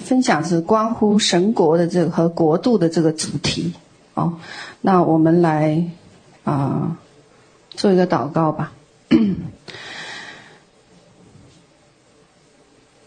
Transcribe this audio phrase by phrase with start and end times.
[0.00, 3.72] 分享是关乎神国的这个和国度的这个主题
[4.14, 4.34] 哦。
[4.80, 5.84] 那我们来
[6.44, 6.98] 啊、
[7.70, 8.72] 做一个祷告吧。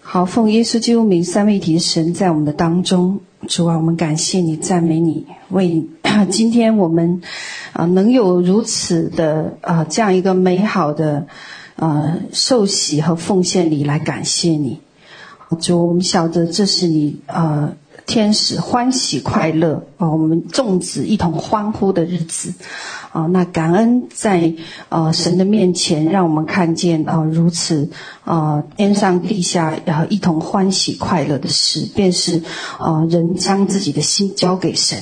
[0.01, 5.85] 好，奉耶稣基督名，三位一体神在我们的当中，主啊，我们感谢你，赞美你，为
[6.31, 7.21] 今天我们
[7.73, 11.27] 啊、能有如此的啊、这样一个美好的
[11.75, 14.79] 呃受洗和奉献礼来感谢你。
[15.55, 17.73] 主，我们晓得这是你呃
[18.05, 22.53] 天使欢喜快乐啊、我们众子一同欢呼的日子
[23.11, 24.53] 啊、那感恩在
[24.89, 27.89] 呃神的面前，让我们看见啊、呃、如此
[28.25, 32.39] 啊、呃、天上地下然后一同欢喜快乐的事，便是
[32.77, 34.99] 啊、呃、人将自己的心交给神。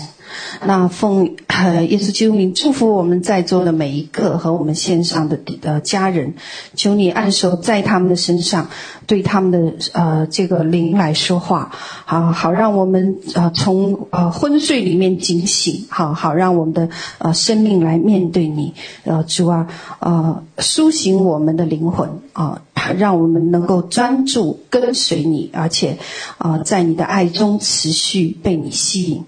[0.66, 6.34] 那奉呃耶稣基督名祝福我们在座的每一个和我们线上的呃家人，
[6.75, 8.70] 求你按手在他们的身上，
[9.07, 11.71] 对他们的呃这个灵来说话，
[12.05, 19.67] 好好让我们呃从呃昏睡里面惊醒，好好让我们的呃生命来面对你，呃主啊
[20.00, 22.61] 呃苏醒我们的灵魂啊。
[22.97, 25.97] 让我们能够专注跟随你，而且，
[26.38, 29.23] 啊、呃，在你的爱中持续被你吸引。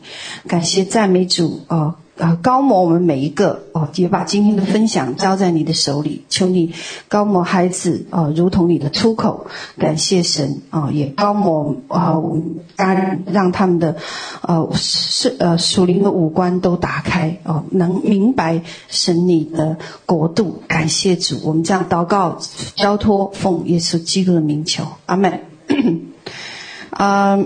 [0.46, 6.74] 感谢赞美主，啊、呃，啊，高摩我们每一个，哦，也把今天的分享交在你的手里，求你
[7.10, 9.48] 高摩孩子，啊、呃，如同你的出口。
[9.78, 13.98] 感谢神，啊、呃，也高摩啊我们家人，让他们的，
[14.44, 20.62] 呃，是呃属灵的五官都打开，哦、呃，能明白神你的国度。
[20.68, 22.38] 感谢主，我们这样祷告
[22.76, 23.32] 交托。
[23.34, 25.42] 奉耶稣基督的名求，阿门。
[26.92, 27.38] 啊，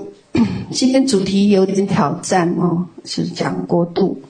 [0.69, 4.21] 今天主题有点挑战哦，是讲国度。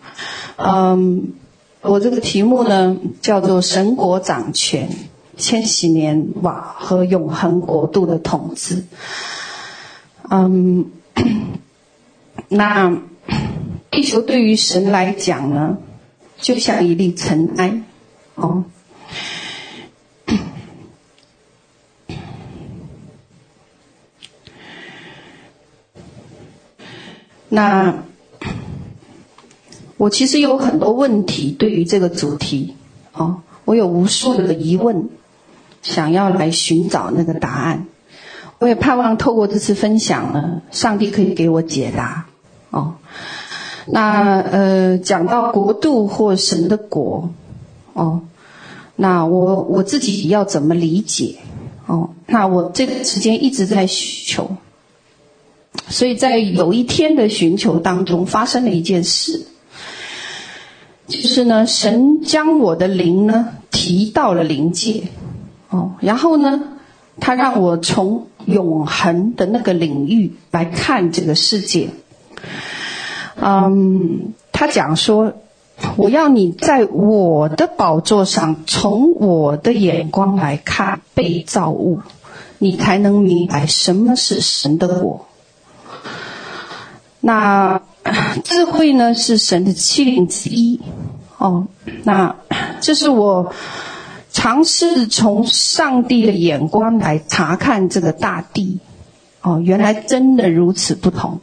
[0.58, 1.34] 嗯，
[1.82, 4.90] 我这个题目呢叫做“神国掌权，
[5.38, 8.84] 千禧年瓦和永恒国度的统治”。
[10.30, 10.92] 嗯，
[12.50, 12.98] 那
[13.90, 15.78] 地球对于神来讲呢，
[16.38, 17.82] 就像一粒尘埃
[18.36, 18.66] 哦。
[27.50, 28.04] 那
[30.00, 32.74] 我其实有很多问题对于这个主题，
[33.12, 35.10] 哦，我有无数的疑问，
[35.82, 37.86] 想要来寻找那个答案。
[38.60, 42.28] 我也盼望透过这次分享呢，上帝可以给我解答。
[42.70, 42.94] 哦，
[43.88, 47.30] 那呃，讲到国度或神的国，
[47.92, 48.22] 哦，
[48.96, 51.36] 那我我自己要怎么理解？
[51.88, 54.50] 哦，那我这个时间一直在需求。
[55.90, 59.46] 所以在有一天的寻求当中，发生了一件事，
[61.10, 65.06] 就是呢，神将我的灵呢提到了灵界，
[65.70, 66.62] 哦，然后呢，
[67.20, 71.90] 他让我从永恒的那个领域来看这个世界。
[73.42, 75.34] 嗯，他讲说，
[75.98, 82.02] 我要你在我的宝座上，从我的眼光来看被造物，
[82.60, 85.26] 你才能明白什么是神的国。
[87.22, 87.82] 那
[88.44, 90.80] 智慧呢，是神的器灵之一
[91.40, 91.68] 哦。
[92.04, 92.36] 那
[92.80, 93.52] 这是我
[94.32, 98.80] 尝试从上帝的眼光来查看这个大地
[99.42, 101.40] 哦，原来真的如此不同。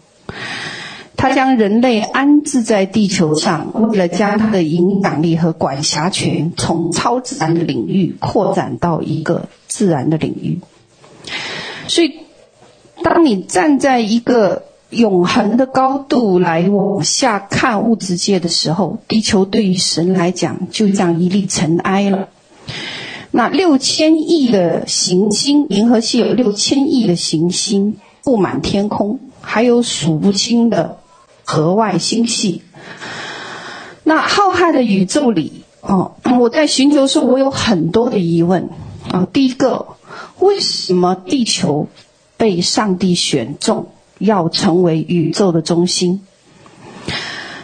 [1.16, 10.60] 他将人类安置在地球上，为了将他的影响力和管辖权从超自然的领域扩展到一个自然的领域。
[11.88, 12.18] 所以，
[13.02, 22.28] 当你站在一个永恒的高度来往下看物质界的时候，地球对于神来讲就像一粒尘埃了。
[23.32, 30.98] 那六千亿的行星，银河系有六千亿的行星布满天空，还有数不清的
[31.44, 32.62] 河外星系。
[34.04, 38.70] 那浩瀚的宇宙里，哦，我在寻求时，我有很多的疑问
[39.10, 39.26] 啊。
[39.32, 39.86] 第一个，
[40.38, 41.88] 为什么地球
[42.36, 43.88] 被上帝选中？
[44.18, 46.22] 要成为宇宙的中心。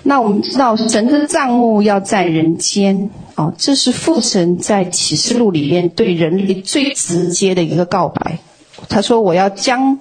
[0.04, 8.40] 那我们知道，神的帐幕要在人间哦，这是父神在启示录里面对人类最直接的一个告白。
[8.88, 10.00] 他说：“我要将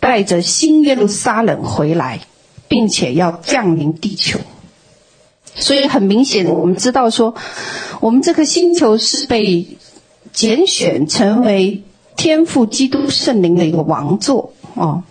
[0.00, 2.20] 带着新耶路撒冷回来，
[2.66, 4.40] 并且要降临地球。”
[5.54, 7.34] 所以很明显，我们知道说，
[8.00, 9.66] 我们这颗星球是被
[10.32, 11.82] 拣选成为
[12.16, 15.02] 天赋基督圣灵的一个王座哦。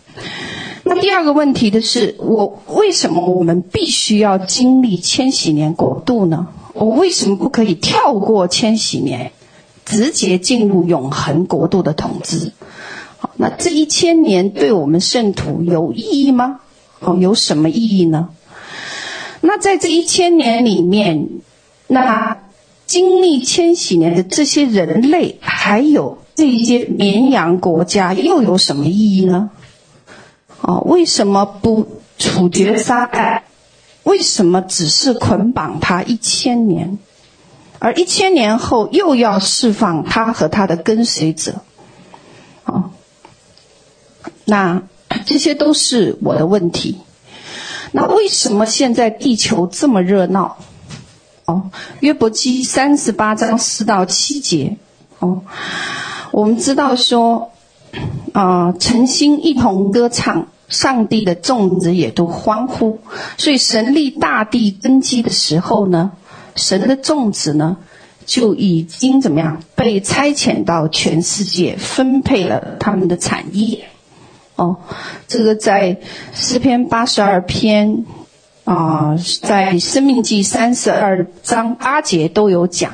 [0.90, 6.48] 那第二个问题的是，我为什么我们必须要经历千禧年国度呢？
[6.74, 9.32] 我为什么不可以跳过千禧年，
[9.86, 12.54] 直接进入永恒国度的统治？
[13.20, 16.60] 好那这一千年对我们圣徒有意义吗？
[17.02, 18.30] 哦，有什么意义呢？
[19.42, 21.30] 那在这一千年里面，
[21.86, 22.40] 那
[22.88, 29.52] 经历千禧年的这些人类，还有这些绵羊国家，又有什么意义呢？
[30.62, 33.42] 哦，为什么不处决撒旦？
[34.04, 36.98] 为什么只是捆绑他一千年，
[37.80, 41.62] 而一千年后又要释放他和他的跟随者？
[42.66, 42.92] 哦，
[44.46, 44.84] 那
[45.26, 47.00] 这些都是我的问题。
[47.92, 50.58] 那为什么现在地球这么热闹？
[51.46, 54.78] 哦，约伯记三十八章四到七节。
[55.20, 55.42] 哦，
[56.32, 57.52] 我们知道说，
[58.34, 60.48] 啊，诚心一同歌唱。
[60.70, 63.00] 上帝的众子也都欢呼，
[63.40, 66.12] 所以神立大地根基的时候呢，
[66.54, 67.78] 神的众子呢
[68.28, 73.86] 就已经怎么样被差遣到全世界，分配了他们的产业。
[74.58, 74.78] 哦，
[75.28, 75.98] 这个在
[76.36, 78.06] 诗篇八十二篇
[78.64, 82.94] 啊、在生命记三十二章八节都有讲。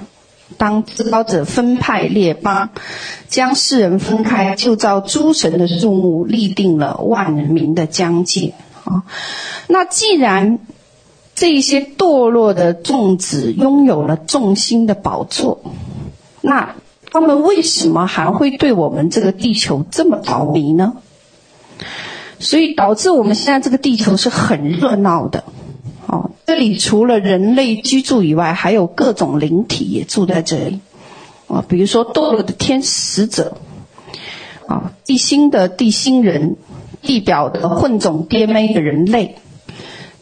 [0.57, 2.69] 当至高者分派列邦，
[3.27, 8.53] 将世人分开，就照诸神的数目立定了万民的疆界
[8.83, 9.03] 啊。
[9.67, 10.59] 那既然
[11.33, 15.61] 这些堕落的众子拥有了众星的宝座，
[16.41, 16.75] 那
[17.11, 20.93] 他们为什么还会对我们这个地球这么着迷呢？
[22.37, 25.45] 所以导致我们现在这个地球是很热闹的。
[26.07, 30.79] 哦，这里除了人类居住以外，还有各种灵体也住在这里。
[31.47, 33.57] 啊，比如说堕落的天使者，
[34.67, 36.55] 啊，地心的地心人，
[37.01, 39.35] 地表的混种 DNA 的人类，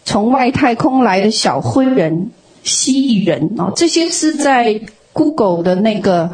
[0.03, 2.31] 从外太空来的小灰人、
[2.63, 4.81] 蜥蜴人，啊，这些是在
[5.13, 6.31] Google 的那个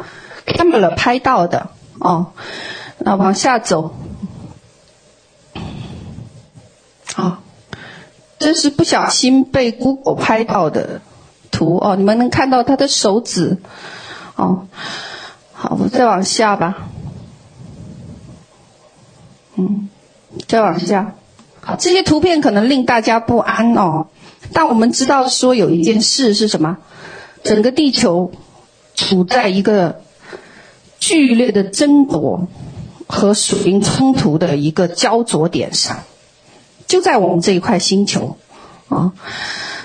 [0.48, 1.70] camera 拍到的。
[2.00, 2.28] 哦，
[2.98, 3.94] 那往下走，
[7.14, 7.44] 好。
[8.40, 11.02] 这是不小心被 Google 拍到的
[11.52, 13.58] 图哦，你们能看到他的手指
[14.36, 14.68] 哦。
[15.52, 16.88] 好，我再往下吧。
[19.58, 19.90] 嗯，
[20.48, 21.16] 再往下。
[21.60, 24.08] 好，这些图片可能令大家不安哦，
[24.54, 26.78] 但我们知道说有一件事是什么？
[27.44, 28.32] 整个地球
[28.96, 30.02] 处在一个
[31.00, 32.48] 剧烈的争夺
[33.08, 36.00] 和属灵冲突的一个焦灼点上。
[36.90, 38.36] 就在我们这一块星球，
[38.90, 39.14] 啊，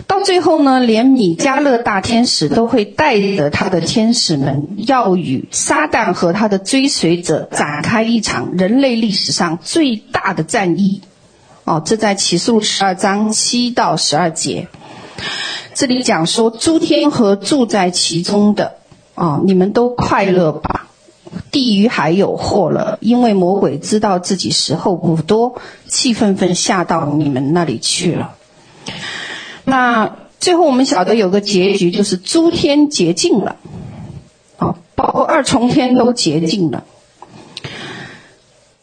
[0.07, 11.03] 到最后呢，连米迦勒大天使都会带着他的天使们，要与撒旦和他的追随者展开一场人类历史上最大的战役。
[11.65, 14.69] 哦，这在启示录十二章七到十二节，
[15.75, 18.77] 这里讲说，诸天和住在其中的，
[19.15, 20.84] 啊，你们都快乐吧。
[21.51, 28.35] 地狱还有祸了，因为魔鬼知道自己时候不多，气愤愤下到你们那里去了。
[29.65, 33.57] 那最后我们晓得有个结局，就是诸天洁净了，
[34.59, 36.85] 啊，包括二重天都洁净了。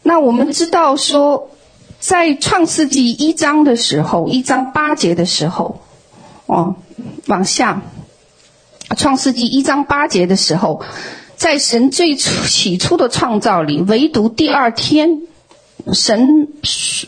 [0.04, 1.50] 那我们知道说，
[2.00, 5.82] 在创世纪一章的时候，一章八节的时候，
[6.48, 6.76] 哦，
[7.28, 7.82] 往下，
[8.98, 10.82] 创世纪一章八节的时候。
[11.42, 15.24] 在神最初起初的创造里，唯独第二天，
[15.92, 16.48] 神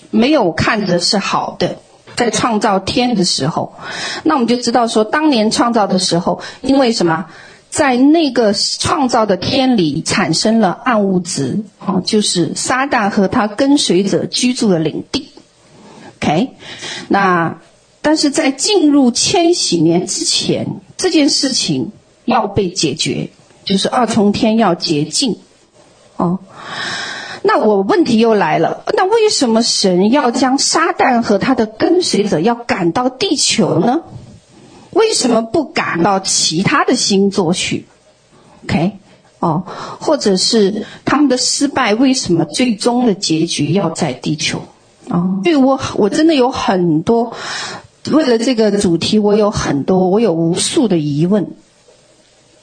[0.10, 1.78] 没有看着是好的。
[2.16, 3.76] 在创造天的时候，
[4.24, 7.28] 那我们就知道说，当年创造的时候，因为什么？
[7.70, 15.30] 在那个创造的天里产生了暗物质，哦，就是撒旦和他跟随者居住的领地。
[16.20, 16.50] OK，
[17.08, 17.60] 那
[18.02, 21.92] 但是在进入千禧年之前，这件事情
[22.26, 23.30] 要被解决。
[23.64, 25.38] 就是二重天要洁净，
[26.18, 26.40] 哦，
[27.44, 34.02] 那我问题又来了，那为什么神要将撒旦和他的跟随者要赶到地球呢？
[34.92, 37.86] 为什么不赶到其他的星座去
[38.66, 39.00] ？OK，
[39.40, 39.64] 哦，
[40.00, 44.62] 或者是他们的失败，为什么最终的结局要在地球？
[45.10, 47.34] 哦，因为我我真的有很多，
[48.12, 51.56] 为了这个主题，我有很多，我有无数的疑问。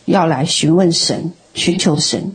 [0.04, 2.32] 要来询问神，寻求神，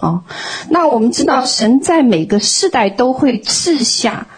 [0.00, 0.22] 哦，
[0.70, 4.28] 那我们知道神在每个世代都会赐下，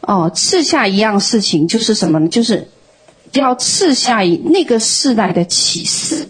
[0.00, 2.28] 哦，赐下一样事情，就是什么呢？
[2.28, 2.68] 就是
[3.32, 6.28] 要赐下那个世代的启示，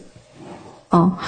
[0.89, 1.19] 哦，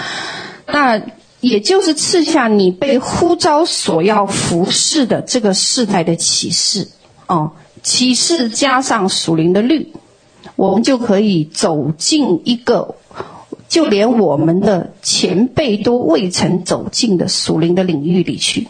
[0.66, 1.00] 那
[1.40, 6.88] 也就是赐下你被呼召所要服侍的这个世代的启示，
[7.26, 9.92] 哦，启示加上属灵的律，
[10.56, 12.97] 我们就可以走进一个。
[13.71, 18.67] 就连我们的前辈都未曾走进的属灵的领域里去，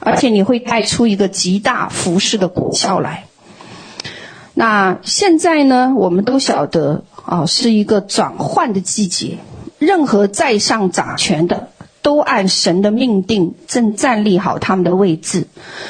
[0.00, 3.26] 而且你会带出一个极大服饰的果效来。
[4.54, 9.36] 那现在呢，我们都晓得啊，是一个转换的季节，
[9.78, 11.68] 任何在上掌权的
[12.00, 15.48] 都按神的命定正站立好他们的位置，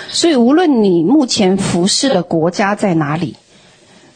[0.08, 3.36] 所以无论你目前服侍的国家在哪里，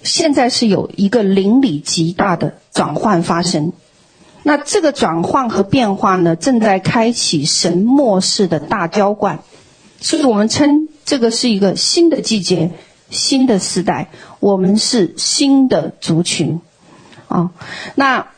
[0.02, 3.72] 现在是有一个灵里极大的转换发生。
[4.46, 9.38] 那这个转换和变化呢，正在开启神末世的大浇灌，
[10.00, 12.70] 所以我们称这个是一个新的季节、
[13.08, 14.10] 新的时代。
[14.40, 16.60] 我们是新的族群，
[17.28, 17.52] 啊、
[17.94, 18.28] 那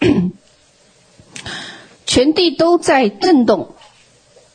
[2.07, 3.75] 全地都在震动，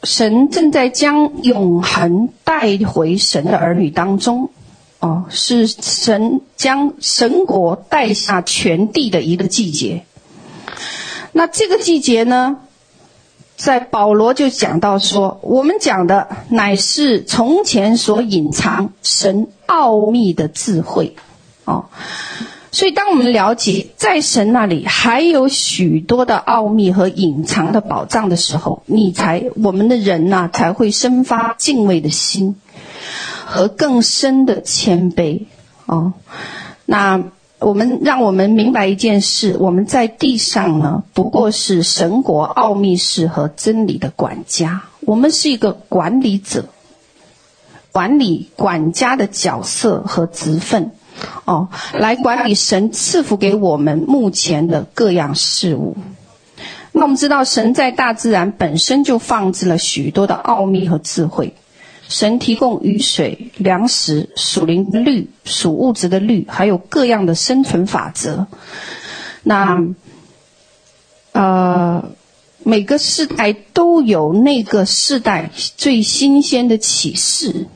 [0.03, 4.51] 神正在将永恒带回神的儿女当中，
[4.99, 10.05] 哦，是神将神国带下全地的一个季节。
[11.33, 12.57] 那这个季节呢，
[13.55, 21.15] 在保罗就讲到说，我们讲的乃是从前所隐藏神奥秘的智慧，
[21.63, 21.85] 哦，
[22.71, 32.59] 所以当我们了解在神那里还有许多的奥秘和隐藏的宝藏的时候，你才我们的人呐、才会生发敬畏的心
[33.45, 35.45] 和更深的谦卑，
[35.85, 36.13] 哦，
[36.85, 37.23] 那。
[37.61, 44.81] 我们让我们明白一件事：我们在地上呢，不过是神国奥秘事和真理的管家。
[45.01, 46.65] 我们是一个管理者，
[47.91, 50.91] 管理管家的角色和职分，
[51.45, 55.95] 哦，来管理神赐福给我们目前的各样事物。
[56.91, 61.53] 那我们知道，神在大自然本身就放置了许多的奥秘和智慧。
[62.11, 68.47] 神提供雨水、粮食、属灵的律、属物质的律，还有各样的生存法则。
[69.43, 69.81] 那
[71.31, 72.03] 呃，
[72.63, 77.67] 每个世代都有那个世代最新鲜的启示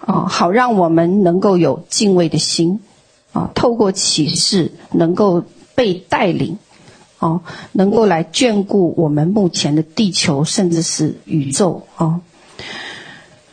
[0.00, 2.80] 啊，好让我们能够有敬畏的心
[3.32, 5.44] 啊，透过启示能够
[5.76, 6.58] 被带领
[7.18, 12.20] 啊，能够来眷顾我们目前的地球，甚至是宇宙啊。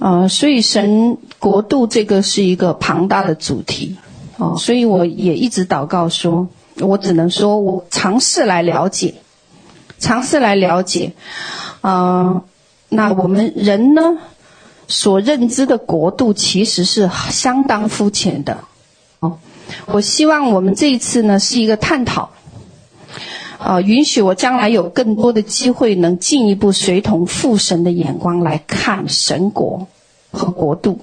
[0.04, 3.96] 啊、呃，所以神国度这个是一个庞大的主题，
[4.36, 6.50] 哦，所以我也一直祷告说，
[6.82, 9.14] 我只能说我尝试来了解，
[10.00, 11.14] 尝试来了解，
[11.80, 12.42] 啊、
[12.90, 14.18] 那我们人呢
[14.90, 18.58] 所认知的国度其实是相当肤浅的，
[19.22, 19.38] 哦，
[19.86, 22.30] 我希望我们这一次呢是一个探讨。
[23.64, 29.88] 啊，允许我将来有更多的机会，能进一步随同父神的眼光来看神国
[30.32, 31.00] 和国度，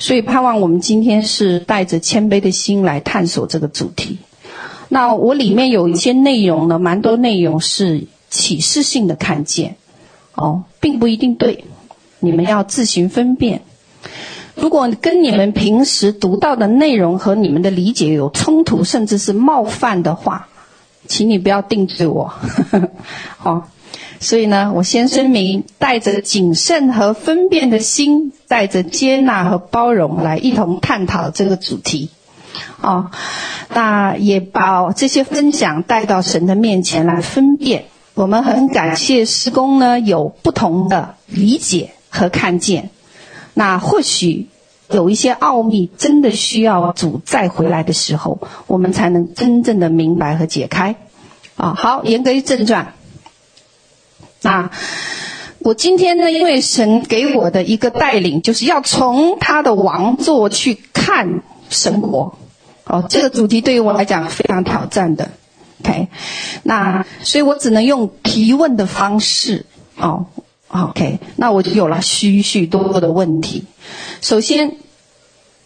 [0.00, 4.18] 所以盼望我们今天是带着谦卑的心来探索这个主题。
[4.88, 9.76] 那我里面有一些内容呢，蛮多内容是启示性的看见，
[10.34, 11.64] 哦，并不一定对，
[12.18, 13.62] 你们要自行分辨。
[14.56, 20.48] 如果跟你们平时读到的内容和你们的理解有冲突，甚至是冒犯的话，
[21.06, 22.32] 请你不要定制我，
[23.36, 23.68] 好，
[24.20, 32.10] 所以呢，我先声明，带着谨慎和分辨的心，带着接纳和包容来一同探讨这个主题，
[32.80, 33.10] 哦，
[33.74, 37.84] 那也把这些分享带到神的面前来分辨。
[38.14, 42.90] 我们很感谢施工呢，有不同的理解和看见，
[43.52, 44.48] 那或许。
[44.90, 50.96] 有一些奥秘，真的需要主再回来的时候，我们才能真正的明白和解开。
[51.56, 52.94] 啊，好，言归正传。
[54.42, 54.70] 啊，
[55.60, 62.36] 我今天呢，因为神给我的一个带领，就是要从他的王座去看神国。
[62.84, 65.30] 哦，这个主题对于我来讲非常挑战的。
[65.82, 66.08] OK，
[66.62, 69.64] 那所以我只能用提问的方式。
[69.96, 70.26] 哦
[70.74, 73.64] ，OK，那我就有了许许多多的问题。
[74.20, 74.76] 首先。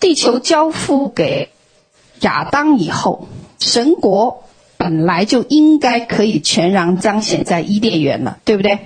[0.01, 1.49] 地球交付给
[2.21, 3.27] 亚当以后，
[3.59, 4.45] 神国
[4.77, 8.79] 本来就应该可以全然彰显在伊甸园了，对不对？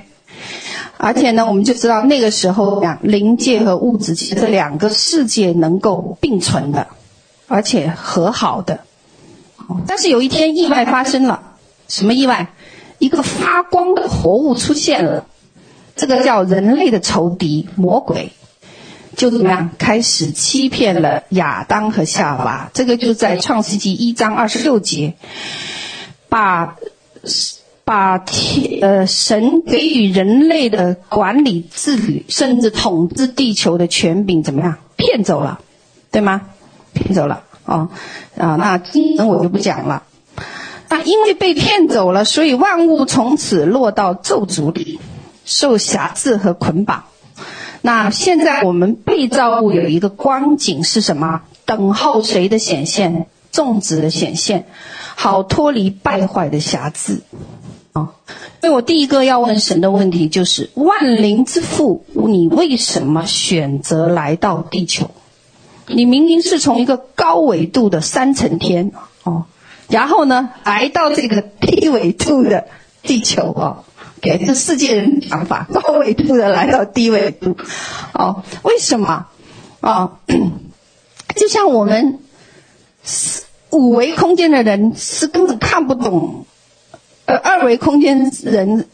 [0.96, 6.86] 而且呢，我们就知道那个时候，灵界和物质其实这两个世界能够并存的，
[7.46, 8.80] 而且和好的。
[9.86, 11.42] 但是有一天意外发生了，
[11.88, 12.54] 什么意外？
[12.98, 15.26] 一个发光的活物出现了，
[15.96, 18.32] 这个叫人类的仇敌魔鬼。
[19.14, 22.70] 就怎么样开始欺骗了亚当和夏娃？
[22.72, 25.14] 这个就在创世纪一章二十六节，
[26.30, 26.76] 把
[27.84, 35.60] 把天呃神给予人类的管理治理甚至统治地球的权柄怎么样骗走了，
[36.10, 36.40] 对吗？
[36.94, 37.90] 骗走了啊
[38.38, 38.56] 啊！
[38.56, 40.04] 那经文我就不讲了。
[40.88, 44.98] 那因为被骗走了，所以万物从此落到咒诅里，
[45.44, 47.04] 受辖制和捆绑。
[47.80, 51.42] 那现在我们被造物有一个光景是什么？
[51.64, 53.26] 等候谁的显现？
[53.50, 54.66] 种子的显现，
[55.14, 57.20] 好脱离败坏的瑕疵。
[57.92, 58.14] 啊，
[58.62, 65.10] 所以我第一个要问神的问题就是：万灵之父，你为什么选择来到地球？
[65.88, 68.92] 你明明是从一个高纬度的三层天
[69.24, 69.44] 哦，
[69.88, 72.68] 然后呢，来到这个低纬度的
[73.02, 73.84] 地球哦，
[74.22, 77.56] 给这世界人讲法，高维度的来到低维度，
[78.14, 79.26] 哦，为什么？
[79.80, 80.12] 啊，
[81.34, 82.20] 就像我们
[83.70, 86.46] 五维空间的人是根本看不懂。
[87.24, 88.88] 呃，二维空间人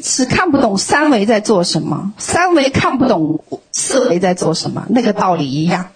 [0.00, 5.90] 是看不懂三维在做什么，三维看不懂四维在做什么，那个道理一样。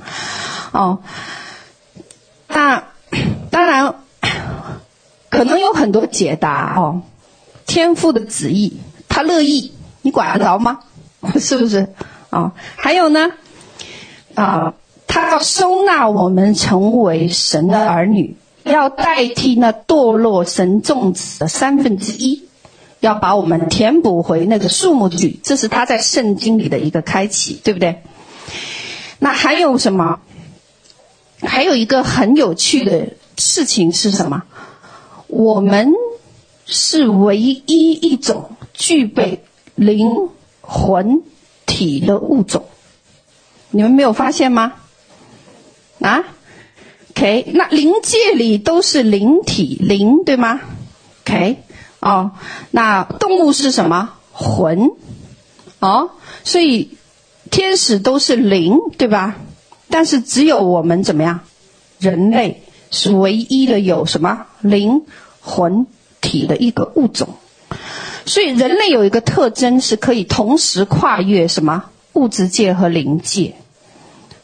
[0.73, 0.99] 哦，
[2.49, 2.83] 那
[3.51, 3.95] 当然
[5.31, 7.03] 可能有很多解答哦。
[7.69, 9.73] 天父的旨意，他乐意，
[10.03, 10.81] 你管得着吗？
[11.39, 11.87] 是不是？
[12.31, 13.31] 啊、还有呢，
[14.35, 14.75] 啊、
[15.07, 18.37] 他要收纳我们成为神的儿女。
[18.65, 22.43] 要代替那堕落神众子的三分之一，
[23.01, 28.03] 要把我们填补回那个数目去，这是他在圣经里的一个开启，对不对？
[29.19, 30.21] 那还有什么？
[31.41, 34.43] 还有一个很有趣的事情是什么？
[35.29, 35.93] 我们
[36.71, 39.43] 是唯一一种具备
[39.75, 40.29] 灵
[40.61, 41.23] 魂
[41.65, 42.67] 体的物种，
[43.71, 44.75] 你们没有发现吗？
[46.01, 46.25] 啊
[47.11, 50.61] ？OK，那灵界里都是灵体灵，对吗
[51.25, 51.57] ？OK，
[52.01, 52.33] 哦，
[52.71, 54.11] 那动物是什么？
[54.31, 54.91] 魂，
[55.81, 56.11] 哦，
[56.45, 56.91] 所以
[57.51, 59.37] 天使都是灵，对吧？
[59.89, 61.41] 但是只有我们怎么样？
[61.99, 65.03] 人类是唯一的有什么灵
[65.41, 65.87] 魂
[66.21, 67.29] 体的一个物种。
[68.27, 73.55] 所以人类有一个特征，是可以同时跨越什么物质界和灵界。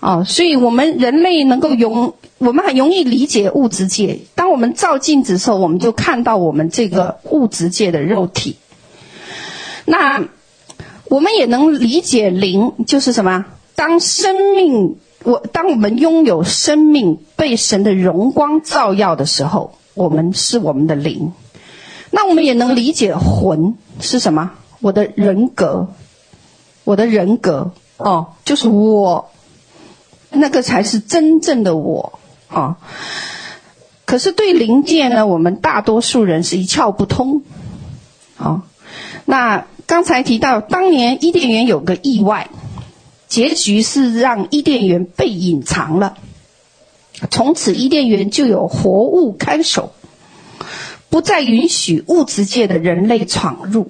[0.01, 4.21] 哦，所以我们人类能够容，我们很容易理解物质界。
[4.35, 8.57] 当我们照镜子的时候，我们就看到我们这个物质界的肉体。
[9.87, 10.25] 那
[11.07, 13.47] 我们也能理解灵，就是什么？
[13.75, 21.33] 当生命，我当我们拥有生命，被神的荣光照耀的时候，我们是我们的灵。
[22.15, 24.53] 那我们也能理解魂是什么？
[24.81, 25.89] 我的人格，
[26.85, 29.31] 我的人格，哦，就是我。
[30.37, 32.77] 那个才是真正的我啊、哦！
[34.05, 37.45] 可是对灵界呢，我们大多数人是一窍不通。
[38.37, 38.63] 哦，
[39.27, 42.51] 那刚才提到，当年伊甸园有个意外，
[43.29, 46.17] 结局是让伊甸园被隐藏了，
[47.31, 49.93] 从此伊甸园就有活物看守，
[51.15, 53.89] 不再允许物质界的人类闯入。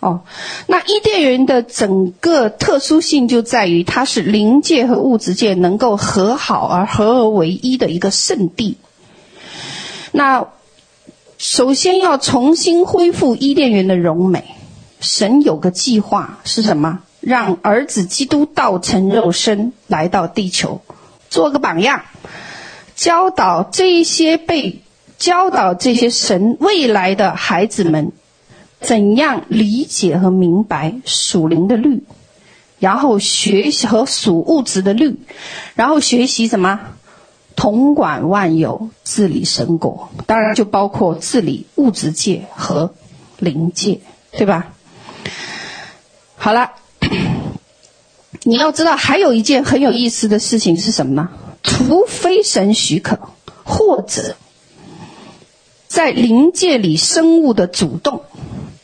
[0.00, 0.22] 哦，
[0.66, 8.78] 那伊甸园的整个特殊性就在于它是灵界和物质界能够和好而合而为一的一个圣地。
[10.10, 10.48] 那
[11.38, 14.42] 首先要重新恢复伊甸园的荣美，
[14.98, 16.98] 神有个计划是什么？
[17.20, 20.80] 让儿子基督道成肉身来到地球，
[21.28, 22.02] 做个榜样，
[22.96, 24.82] 教导这些被
[25.20, 28.10] 教导这些神未来的孩子们。
[28.80, 32.02] 怎样理解和明白属灵的律，
[32.78, 35.20] 然后学习和属物质的律，
[35.74, 36.80] 然后学习什么？
[37.54, 42.94] 统管万有，治理神国，当然就包括治理物质界和
[43.38, 44.00] 灵界，
[44.32, 44.72] 对吧？
[46.36, 46.72] 好了，
[48.44, 51.28] 你要知道还有一件很有意思的事情是什么呢？
[51.62, 53.18] 除非神许可，
[53.62, 54.36] 或者
[55.90, 58.22] 在灵界里生物的主动。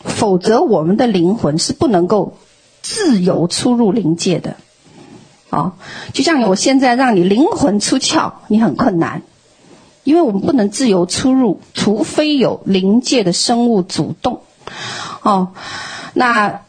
[0.04, 2.36] 否则，我们的灵魂是不能够
[2.82, 4.56] 自由出入灵界的。
[5.50, 5.74] 哦，
[6.12, 9.22] 就像我现在让你灵魂出窍，你很困难，
[10.02, 14.42] 因为我们不能自由出入，除非有灵界的生物主动。
[15.22, 15.52] 哦，
[16.12, 16.62] 那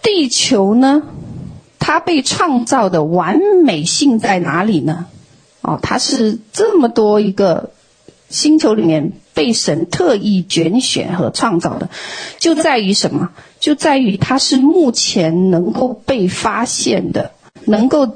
[0.00, 1.02] 地球呢？
[1.78, 5.04] 它被创造的完美性在哪里呢？
[5.60, 7.70] 哦，它是这么多一个
[8.28, 9.12] 星球里面。
[9.36, 11.90] 被神特意拣选和创造的，
[12.38, 13.28] 就在于什么？
[13.60, 17.32] 就在于它是目前能够被发现的，
[17.66, 18.08] 能够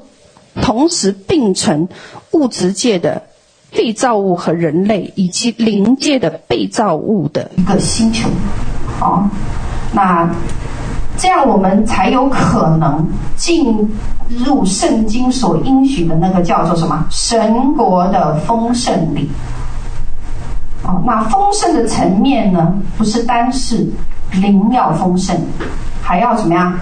[0.63, 1.87] 同时并存
[2.31, 3.21] 物质界的
[3.69, 8.27] 被造物和人类，以及灵界的被造物的一个星球。
[8.97, 9.29] 好，
[9.93, 10.27] 那
[11.19, 13.91] 这样我们才有可能进
[14.43, 19.29] 入圣经所应许的那个叫做什么神国的丰盛里。
[21.05, 23.87] 那丰盛的层面呢，不是单是
[24.31, 25.35] 灵要丰盛，
[26.01, 26.73] 还要怎么样？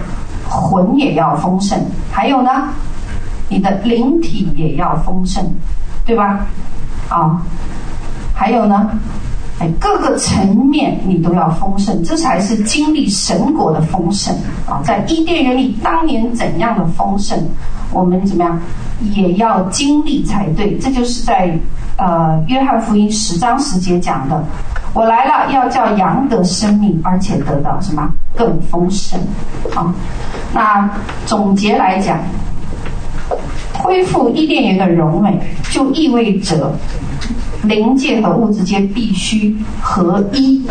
[0.47, 1.79] 魂也要丰盛，
[2.11, 2.69] 还有呢，
[3.49, 5.43] 你的灵体也要丰盛，
[6.05, 6.45] 对吧？
[7.07, 7.39] 啊、
[8.33, 8.89] 还有呢，
[9.59, 14.35] 哎，各个层面你都要丰盛，这才是经历神国的丰盛
[14.67, 17.37] 啊、在伊甸园里当年怎样的丰盛，
[17.91, 18.59] 我们怎么样
[19.13, 20.77] 也要经历才对。
[20.79, 21.55] 这就是在
[21.99, 24.43] 呃约翰福音十章十节讲的。
[24.91, 29.19] 我来了，要叫羊得生命，而且得到什么更丰盛？
[29.71, 29.93] 好，
[30.51, 30.89] 那
[31.27, 32.17] 总结来讲，
[33.71, 36.73] 恢复伊甸园的荣美，就意味着
[37.63, 40.65] 灵界和物质界必须合一。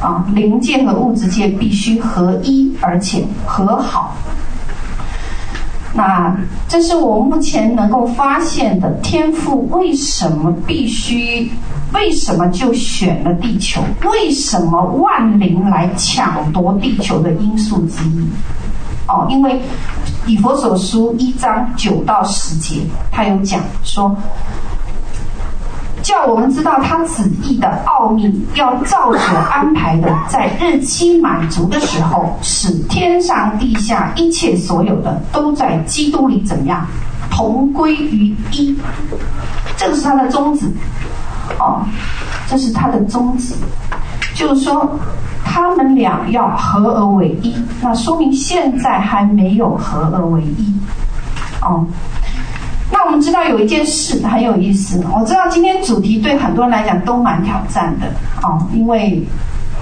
[0.00, 4.16] 啊，灵界和物质界必须合一，而且和好。
[5.94, 6.36] 那
[6.68, 11.50] 这是我目前能够发现的天赋为什么必须。
[11.92, 13.82] 为什么就选了地球？
[14.10, 18.26] 为什么万灵来抢夺地球的因素之一？
[19.06, 19.60] 哦，因为
[20.24, 24.16] 以佛所书一章九到十节，他有讲说，
[26.02, 36.86] 叫我们知道他旨意的奥秘，要照所安排的，在日期满足的时候，使天上地下一切所有的，都在基督里怎么样
[37.30, 38.76] 同归于一。
[39.76, 40.66] 这个是他的宗旨。
[41.58, 41.84] 哦，
[42.48, 43.54] 这是他的宗旨，
[44.34, 44.98] 就是说，
[45.44, 47.54] 他们俩要合而为一。
[47.80, 50.74] 那说明现在还没有合而为一。
[51.60, 51.84] 哦，
[52.92, 55.02] 那我们知道有一件事很有意思。
[55.10, 58.06] 我知道今天主题对很多人来讲都蛮挑战的。
[58.42, 59.26] 哦，因为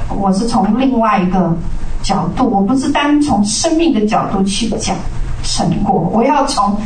[0.09, 1.55] 我是从另外一个
[2.03, 4.97] 角度，我不是单从生命的角度去讲
[5.43, 6.77] 神国，我要从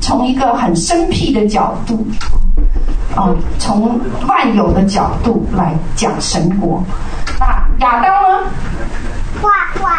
[0.00, 2.06] 从一个很生僻的角度。
[3.16, 6.82] 哦，从万有的角度来讲神国，
[7.38, 7.46] 那
[7.80, 8.50] 亚当呢？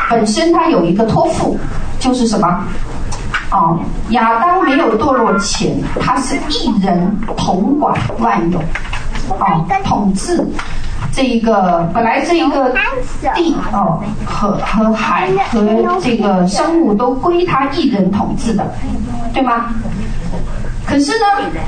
[0.10, 1.58] 本身他有一个托付，
[1.99, 2.65] 就是什么？
[3.53, 8.59] 哦，亚当没有堕落前，他是一人统管万有，
[9.29, 10.43] 哦，统治
[11.11, 12.73] 这一个本来这一个
[13.35, 15.61] 地哦和和海和
[16.01, 18.65] 这个生物都归他一人统治的，
[19.31, 19.65] 对吗？
[20.85, 21.61] 可是呢？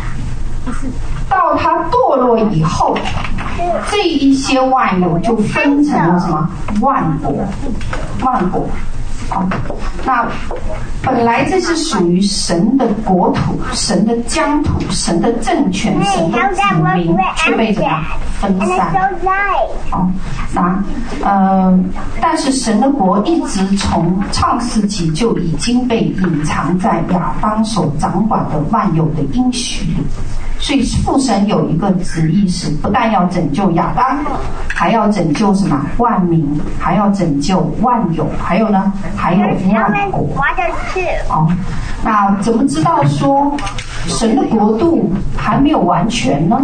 [1.30, 2.98] 到他堕落以后，
[3.92, 6.50] 这一些万有就分成了什么
[6.82, 7.34] 万国，
[8.24, 8.68] 万国。
[9.30, 9.48] 啊，
[10.06, 10.28] 那
[11.02, 16.62] 本来这是属于神的国土、神的疆土、神的政权、神的子
[16.96, 17.84] 民，却被怎
[18.54, 18.94] 么分散？
[19.92, 20.12] 哦，
[20.54, 20.84] 那
[21.24, 21.80] 呃，
[22.22, 29.98] 但是神的国一直从创世纪就已经被隐藏在亚当所掌管的万有的应许里。
[30.60, 34.18] 所以父神有一个旨意是，不但要拯救亚当，
[34.68, 36.48] 还要拯救什么万民，
[36.80, 39.42] 还要拯救万有，还有呢，还有
[39.74, 40.28] 万国。
[41.30, 41.52] 哦，
[42.04, 43.56] 那怎么知道说
[44.08, 46.64] 神的国度还没有完全呢？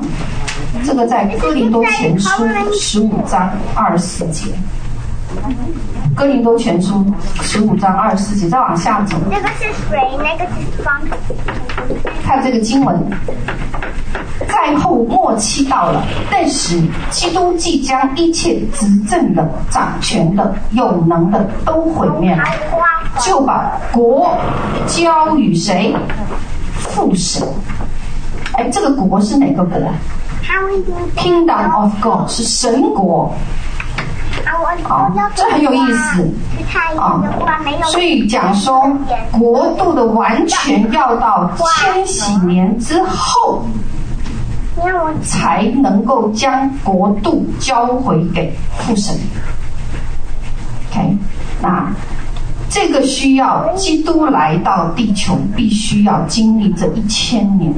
[0.83, 4.51] 这个在哥林多前书十五章二十四节。
[6.13, 7.05] 哥林多前书
[7.41, 9.15] 十五章二十四节，再往下走。
[9.29, 11.01] 那个是水，那个是方。
[12.23, 13.01] 看这个经文，
[14.47, 22.43] 在后末期到了，但是基督即将一切执政的、掌权的、有能的都毁灭了，
[23.19, 24.37] 就把国
[24.87, 25.95] 交与谁？
[26.79, 27.47] 父神。
[28.53, 29.79] 哎，这个国是哪个国
[31.15, 33.33] ？Kingdom of God 是神国。
[34.87, 36.27] 啊，这很有意思
[36.97, 37.21] 啊！
[37.85, 38.91] 所以讲说，
[39.31, 43.63] 国度的完全要到千禧年之后，
[45.23, 49.15] 才能够将国度交回给父神。
[50.89, 51.17] OK，
[51.61, 51.91] 那
[52.69, 57.73] 这个需要基督来到地球，必须要经历这一千年。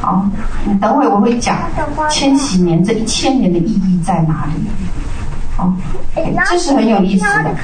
[0.00, 0.24] 好，
[0.64, 1.56] 你等会我会讲
[2.08, 4.64] 千禧年这一千年的意义在哪里。
[5.58, 5.74] 哦，
[6.48, 7.54] 这是很有意思的。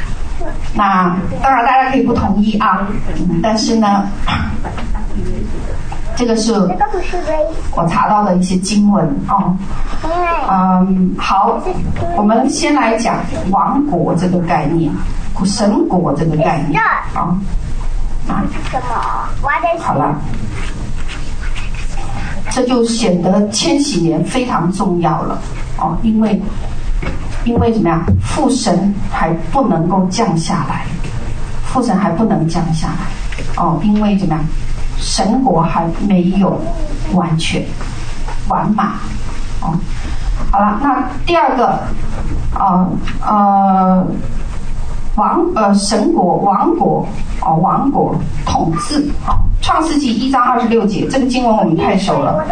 [0.75, 2.89] 那当然，大家可以不同意啊，
[3.29, 4.09] 嗯、但是呢，
[6.17, 6.53] 这个是
[7.75, 9.57] 我查到的一些经文哦。
[10.51, 11.61] 嗯，好，
[12.17, 13.19] 我们先来讲
[13.51, 14.93] 王国这个概念，
[15.45, 17.37] 神国这个概念啊。
[18.29, 19.29] 啊，
[19.81, 20.15] 好了，
[22.51, 25.39] 这就显得千禧年非常重要了
[25.79, 26.41] 哦，因为。
[27.45, 28.01] 因为怎么样？
[28.23, 30.87] 父神还不能够降下来，
[31.65, 32.95] 父神还不能降下来
[33.61, 33.81] 哦。
[33.83, 34.45] 因为怎么样？
[35.03, 36.59] 神国还没有
[37.13, 37.63] 完全
[38.49, 38.87] 完满
[39.61, 39.75] 哦。
[40.51, 41.81] 好了，那第二个
[42.55, 42.89] 啊
[43.21, 44.07] 呃
[45.17, 47.07] 王呃神国王国
[47.41, 48.15] 哦王国
[48.47, 49.39] 统治好。
[49.65, 52.45] 创世纪一章二十六节，这个经文我们太熟了。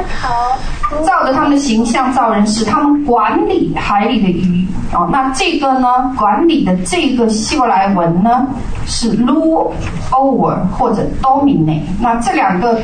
[1.04, 4.64] 照着他们的形象造人，使他们管理海里的鱼。
[4.92, 8.46] 哦，那这个呢，管理的这个希伯来文呢
[8.86, 9.72] 是 rule
[10.10, 11.82] over 或者 dominate。
[12.00, 12.80] 那这两个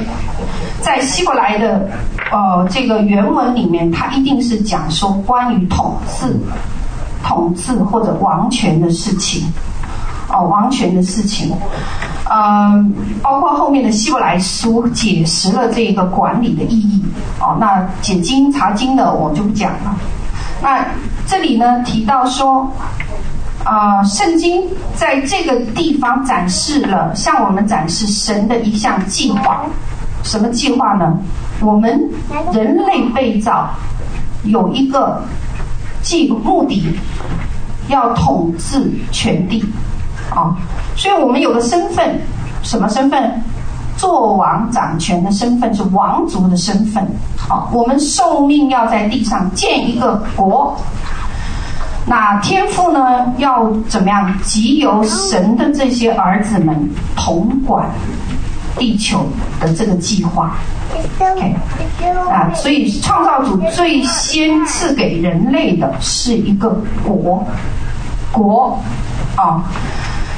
[0.81, 1.89] 在希伯来的
[2.31, 6.33] 呃这个原文里面，它一定是讲说关于统治、
[7.25, 9.53] 统治或者王权的事情。
[10.29, 11.53] 哦，王权的事情。
[12.29, 12.93] 嗯，
[13.23, 17.05] 包括后面的希伯来书解释了这个管理的意义。
[17.41, 19.97] 哦，那解经查经的我就不讲了。
[20.63, 20.85] 那
[21.27, 22.73] 这里呢提到说，
[23.65, 24.63] 啊、圣经
[24.95, 29.67] 在这个地方展示了向我们展示神的一项计划。
[30.23, 31.19] 什么计划呢？
[31.61, 32.11] 我们
[32.53, 33.71] 人类被造
[34.45, 35.23] 有一个
[36.03, 36.85] 计目的，
[37.89, 39.65] 要统治全地。
[40.31, 40.57] 啊、
[40.97, 42.21] 所以我们有个身份，
[42.63, 43.43] 什么身份？
[43.97, 47.07] 做王掌权的身份是王族的身份。
[47.37, 50.77] 好、哦，我们受命要在地上建一个国。
[52.09, 54.33] 那天父呢，要怎么样？
[54.43, 57.89] 即由神的这些儿子们统管
[58.79, 59.27] 地球
[59.59, 60.57] 的这个计划。
[61.19, 61.57] OK，
[62.31, 67.45] 啊，所以创造主最先赐给人类的是一个国，
[68.31, 68.79] 国，
[69.35, 69.63] 啊、哦。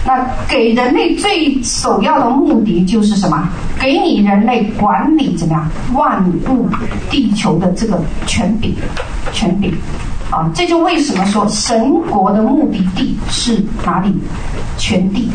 [0.09, 3.47] 那给人类最首要的目的就是什么？
[3.79, 6.66] 给你人类管理怎么样万物
[7.11, 8.75] 地球的这个权柄，
[9.35, 9.71] 权柄
[10.31, 10.51] 啊！
[10.55, 14.11] 这就为什么说神国的目的地是哪里？
[14.79, 15.29] 全地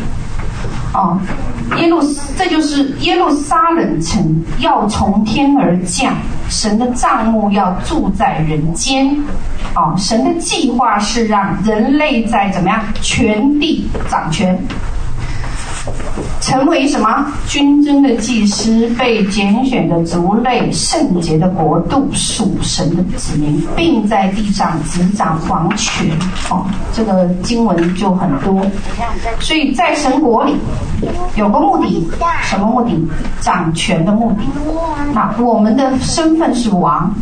[0.92, 1.20] 啊！
[1.78, 2.00] 耶路，
[2.36, 6.16] 这就是耶路撒冷城要从天而降，
[6.54, 9.16] 神的账目要住在人间。
[9.74, 14.56] 啊，神的计划是让人类在怎么样全地掌权，
[16.40, 26.06] 成为什么君尊的祭司，被拣选的族类，圣洁的国度，属神的子民，并在地上执掌王权。
[26.50, 28.64] 哦，这个经文就很多，
[29.40, 30.54] 所以在神国里
[31.36, 32.08] 有个目的，
[32.42, 32.94] 什么目的？
[33.40, 34.42] 掌权的目的。
[35.12, 37.14] 那我们的身份是王。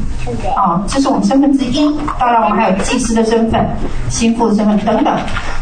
[0.54, 1.92] 啊、哦，这是我们身份之一。
[2.16, 3.66] 当然，我们还有祭司的身份、
[4.08, 5.12] 心腹的身份等等。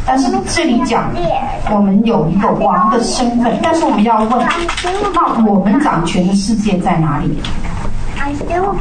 [0.04, 1.10] 但是这里讲，
[1.70, 3.58] 我们有一个王的身份。
[3.62, 4.46] 但是我们要问，
[5.14, 7.38] 那我们掌权的世界在哪里？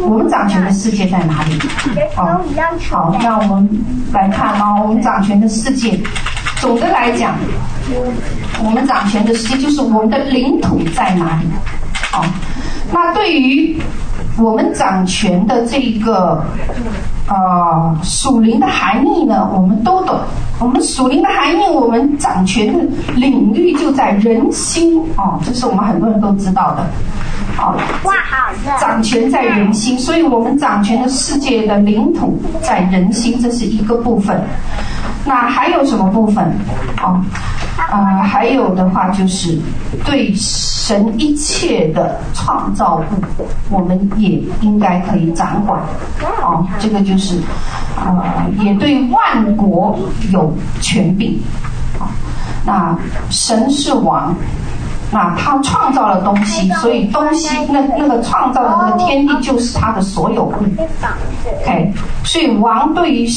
[0.02, 1.58] 我们掌权的世界在哪里？
[2.18, 2.42] 哦，
[2.90, 3.70] 好，那我们
[4.12, 6.00] 来看啊、哦，我们掌权的世界，
[6.60, 7.36] 总的来讲，
[8.64, 11.48] 我们掌权的世界就是我们的领土在哪里？
[12.14, 12.26] 哦，
[12.92, 13.82] 那对于。
[14.40, 16.44] 我们掌权的这一个
[17.28, 20.18] 呃属灵的含义呢，我们都懂。
[20.60, 22.84] 我们属灵的含义，我们掌权的
[23.16, 26.84] 领域就在人心哦，这是我们很多人都知道的。
[27.58, 28.80] 哦，哇，好的。
[28.80, 34.42] 掌权在人心，所以我们掌权的世界的领土在人心，这是一个部分。
[35.26, 36.46] 那还有什么部分？
[37.04, 37.22] 哦。
[37.78, 39.58] 啊、呃，还有的话就是
[40.06, 45.82] 对神一切的创造物，我们也应该可以掌管。
[46.42, 47.38] 哦，这个就是
[47.96, 49.98] 啊、呃，也对万国
[50.32, 51.42] 有权柄。
[51.98, 52.08] 啊、哦，
[52.66, 52.98] 那
[53.30, 54.36] 神是王，
[55.10, 60.54] 那他创造了东西，所以东西那那个创造的那个天地就是他的所有物。
[61.62, 61.94] OK，
[62.26, 63.30] 所以王对于。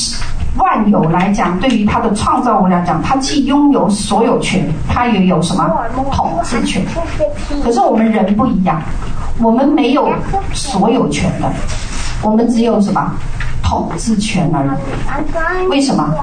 [0.56, 5.70] 万有来讲，对于他的创造物来讲，他既拥有所有权，他也有什么
[6.12, 6.84] 统治权。
[7.64, 8.80] 可是我们人不一样，
[9.40, 10.12] 我们没有
[10.52, 11.50] 所有权的，
[12.22, 13.12] 我们只有什么
[13.62, 15.66] 统治权而已。
[15.68, 16.14] 为什么？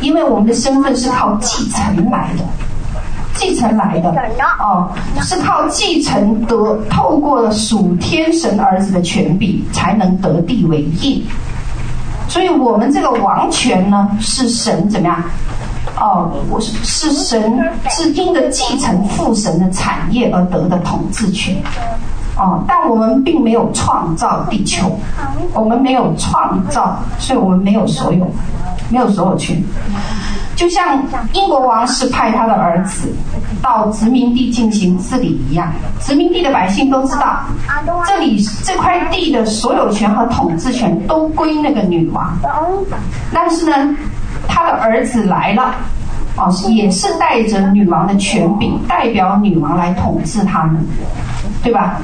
[0.00, 2.44] 因为我们的身份是靠继承来的，
[3.34, 4.10] 继承来的
[4.60, 4.88] 哦，
[5.20, 11.20] 是靠继承得，透过了属天神儿子的权柄，才能得地为业。
[12.28, 15.22] 所以，我们这个王权呢，是神怎么样？
[15.96, 17.58] 哦，我是是神
[17.88, 21.56] 是因着继承父神的产业而得的统治权。
[22.36, 24.90] 哦，但我们并没有创造地球，
[25.52, 28.28] 我们没有创造，所以我们没有所有，
[28.88, 29.62] 没有所有权。
[30.56, 33.12] 就像英国王室派他的儿子
[33.60, 37.40] 到殖民地进行治理一样，殖民地的百姓都知道，
[38.06, 42.38] 这里这块地的所有权和统治权都归那个女王。
[43.32, 43.96] 但是呢，
[44.46, 45.74] 他的儿子来了，
[46.36, 50.86] 哦，也是带着女王的权柄，代表女王来统治他们，
[51.62, 52.00] 对吧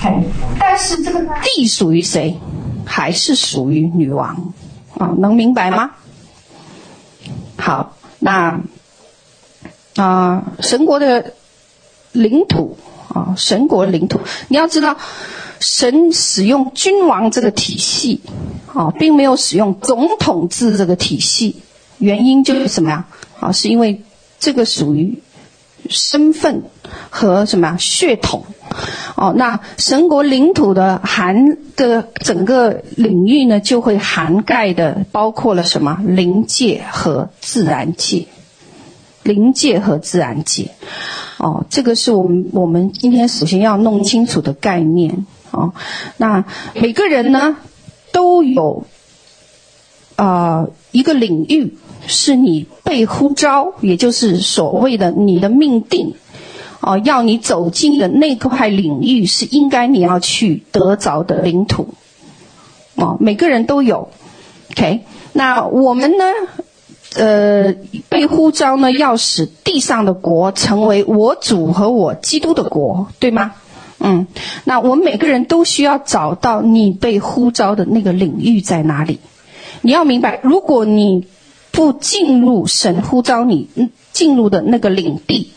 [0.00, 0.28] ？OK，
[0.58, 2.38] 但是这个地属于谁？
[2.84, 4.28] 还是属于女王？
[4.98, 5.90] 啊，能明白吗？
[7.62, 8.60] 好那
[9.94, 11.34] 啊，神国的
[12.10, 12.76] 领土
[13.08, 14.96] 啊，神国领土，你要知道，
[15.60, 18.20] 神使用君王这个体系
[18.74, 21.62] 啊，并没有使用总统制这个体系，
[21.98, 23.06] 原因就是什么呀？
[23.38, 24.02] 啊，是因为
[24.38, 25.22] 这个属于。
[25.90, 26.62] 身份
[27.10, 27.76] 和什么呀？
[27.78, 28.44] 血统，
[29.16, 35.98] 哦，那神国领土的含的整个领域呢，就会涵盖的包括了什么？
[36.06, 38.26] 灵界和自然界，
[39.22, 40.70] 灵界和自然界，
[41.38, 45.72] 哦，这个是我们我们今天首先要弄清楚的概念，哦，
[46.16, 47.56] 那每个人呢
[48.12, 48.84] 都有
[50.16, 51.76] 啊、一个领域。
[52.04, 56.14] 是你被呼召，也就是所谓的你的命定，
[56.82, 61.94] 哦，要你走进的那块领域是应该你要去得着的领土，
[62.96, 64.08] 哦，每个人都有
[64.72, 66.24] ，OK，那我们呢，
[67.14, 67.76] 呃，
[68.08, 73.54] 被呼召呢，要使地上的国成为我主和我基督的国，对吗？
[74.00, 74.26] 嗯，
[74.64, 79.20] 那我们每个人都需要找到你被呼召的那个领域在哪里，
[79.82, 81.28] 你要明白，如果你
[81.70, 83.68] 不进入神呼召你
[84.12, 85.52] 进入的那个领地，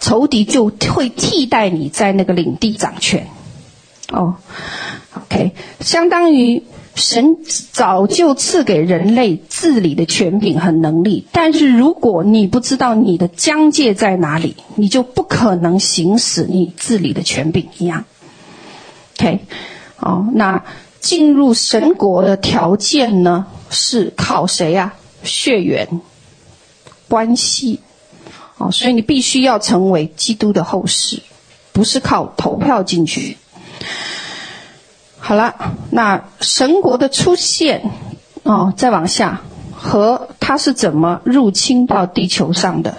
[0.00, 3.28] 仇敌就会替代你在那个领地掌权。
[4.10, 4.36] 哦
[5.14, 6.64] ，OK，相当于
[6.96, 18.04] 神早就赐给人类治理的权柄和能力，但是如果你不知道你的疆界在哪里，你就不可能行使你治理的权柄一样。
[19.18, 19.40] OK，
[19.98, 20.64] 哦，那
[20.98, 24.94] 进入神国的条件呢，是靠谁呀？
[25.22, 26.00] 血缘
[27.06, 27.80] 关系，
[28.60, 31.22] 哦，所以你必须要成为基督的后世，
[31.72, 33.38] 不是靠投票进去。
[35.18, 35.54] 好了，
[35.90, 37.90] 那神国的出现，
[38.42, 39.40] 哦，再往下，
[39.72, 42.98] 和他是怎么入侵到地球上的？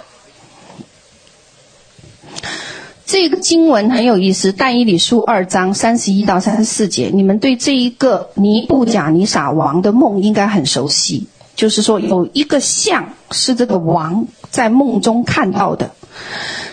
[3.06, 11.28] 这个经文很有意思，《但以理书》二章三十一到三十四节，你们对这一个尼布甲尼撒王的梦应该很熟悉。
[11.54, 15.90] 就是说，有一个像是这个王在梦中看到的，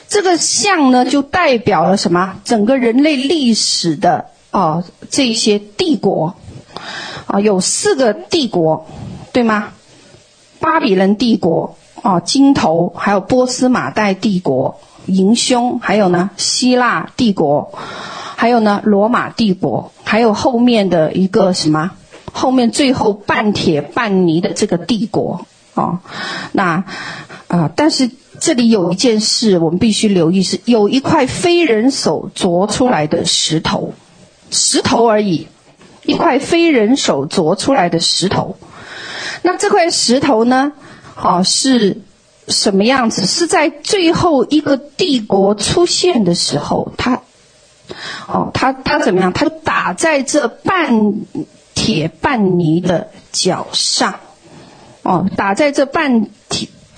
[0.08, 2.36] 这个像呢，就代表了什么？
[2.44, 6.36] 整个人类历史的啊，这些帝国
[7.26, 8.86] 啊，有四个帝国，
[9.32, 9.70] 对吗？
[10.60, 17.72] 巴比伦帝国啊，金头，还有波斯马代帝国，银胸，还有呢，希腊帝国，
[18.36, 21.92] 还有呢，罗马帝国，还有后面的一个什么？
[22.34, 26.00] 后面最后半铁半泥的这个帝国哦，
[26.52, 26.84] 那
[27.50, 28.10] 啊、但是
[28.40, 33.94] 这里有一件事我们必须留意，是有一块非人手凿出来的石头，
[34.52, 35.48] 石头而已，
[36.06, 38.56] 一块非人手凿出来的石头。
[39.42, 40.74] 那这块石头呢，
[41.22, 42.02] 哦，是
[42.48, 43.26] 什么样子？
[43.26, 47.24] 是在最后一个帝国出现的时候，它，
[48.28, 49.34] 哦，它它怎么样？
[49.34, 51.16] 它打在这半。
[51.76, 54.20] 铁半泥的脚上，
[55.02, 56.28] 哦，打在这半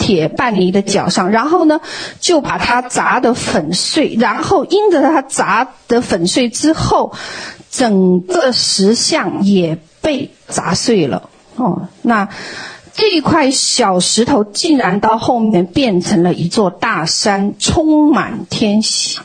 [0.02, 1.80] 铁半泥的脚上，然后呢，
[2.20, 7.14] 就把它砸得粉碎，然后因着它砸得粉碎之后，
[7.70, 11.30] 整个石像也被砸碎了。
[11.56, 12.28] 哦，那
[12.94, 19.24] 这块小石头竟然到后面变成了一座大山，充满天下。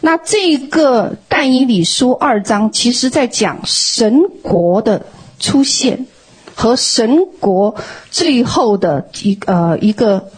[0.00, 5.06] 那这个但以理书二章，其实在讲神国的
[5.38, 6.06] 出现
[6.54, 7.76] 和神国
[8.10, 10.28] 最后的一呃一个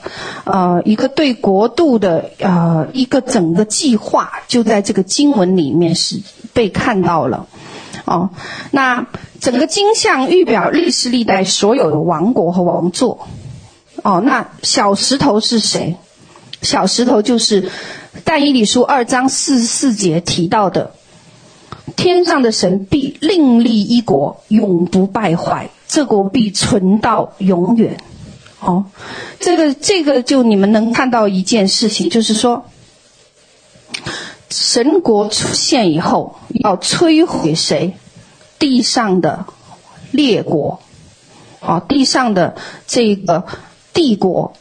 [0.44, 6.20] 呃一个对国度的呃一个整个计划，就在这个经文里面是
[6.52, 7.46] 被看到了
[8.04, 8.30] 哦。
[8.70, 9.06] 那
[9.40, 13.28] 整个经象预表历史历代所有的王国和王座
[14.02, 14.22] 哦。
[14.24, 15.96] 那小石头是谁？
[16.62, 17.70] 小石头就是。
[18.24, 20.92] 但以理书二章四十四节提到的，
[21.96, 27.98] 天上的神必另立一国，永不败坏，这国必存到永远。
[28.60, 28.86] 哦，
[29.38, 32.64] 这个这个就你们能看到一件事情，就是说，
[34.50, 37.96] 神国出现以后要摧毁谁？
[38.58, 39.44] 地上的
[40.10, 40.80] 列国，
[41.60, 42.56] 哦，地上的
[42.86, 43.44] 这个
[43.92, 44.54] 帝国。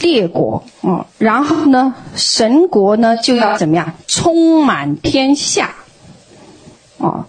[0.00, 3.94] 列国，嗯，然后呢，神国呢就要怎么样？
[4.06, 5.74] 充满天下，
[6.98, 7.26] 哦，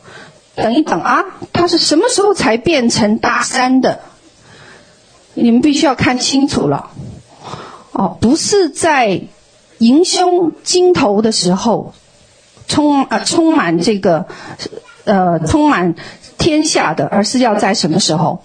[0.61, 3.99] 等一等啊，他是什么时候才变成大山的？
[5.33, 6.91] 你们必须要看清楚了，
[7.91, 9.21] 哦，不是在
[9.77, 11.93] 迎凶金头的时候，
[12.67, 14.27] 充啊充满这个，
[15.05, 15.95] 呃，充满
[16.37, 18.43] 天下的，而是要在什么时候？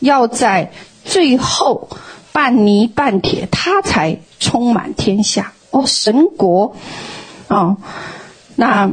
[0.00, 0.70] 要在
[1.04, 1.88] 最后。
[2.34, 5.52] 半泥半铁，他才充满天下。
[5.70, 6.74] 哦，神国，
[7.48, 7.76] 哦，
[8.56, 8.90] 那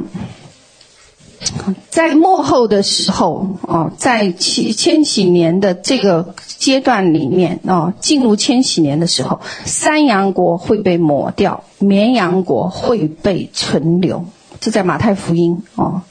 [1.90, 14.26] 在末后的时候，哦，在千千禧年的这个阶段里面，哦，进入千禧年的时候，山羊国会被抹掉，绵羊国会被存留。
[14.60, 16.02] 这在马太福音，哦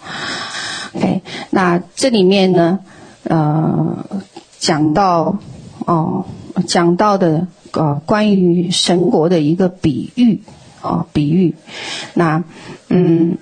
[0.94, 2.78] ，OK，那这里面呢，
[3.24, 4.06] 呃，
[4.58, 5.38] 讲到，
[5.84, 6.24] 哦，
[6.66, 10.42] 讲到的，呃，关于神国的一个比喻。
[10.80, 11.56] 哦，比喻，
[12.14, 12.44] 那，
[12.88, 13.36] 嗯，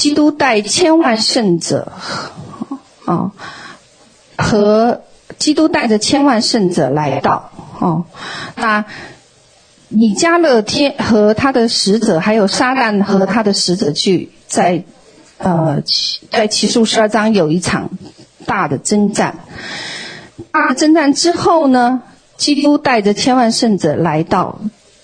[0.00, 1.92] 基督带千万圣者，
[3.04, 3.32] 哦，
[4.38, 5.02] 和
[5.38, 8.06] 基督带着千万圣者来到，哦，
[8.56, 8.86] 那
[9.88, 14.84] 米迦勒天和他的使者，还有撒旦和他的使者，去在，
[15.36, 15.82] 呃，
[16.30, 17.90] 在启示十二章有一场
[18.46, 19.40] 大的征战，
[20.50, 22.00] 大征战之后呢，
[22.38, 24.60] 基督带着千万圣者来到，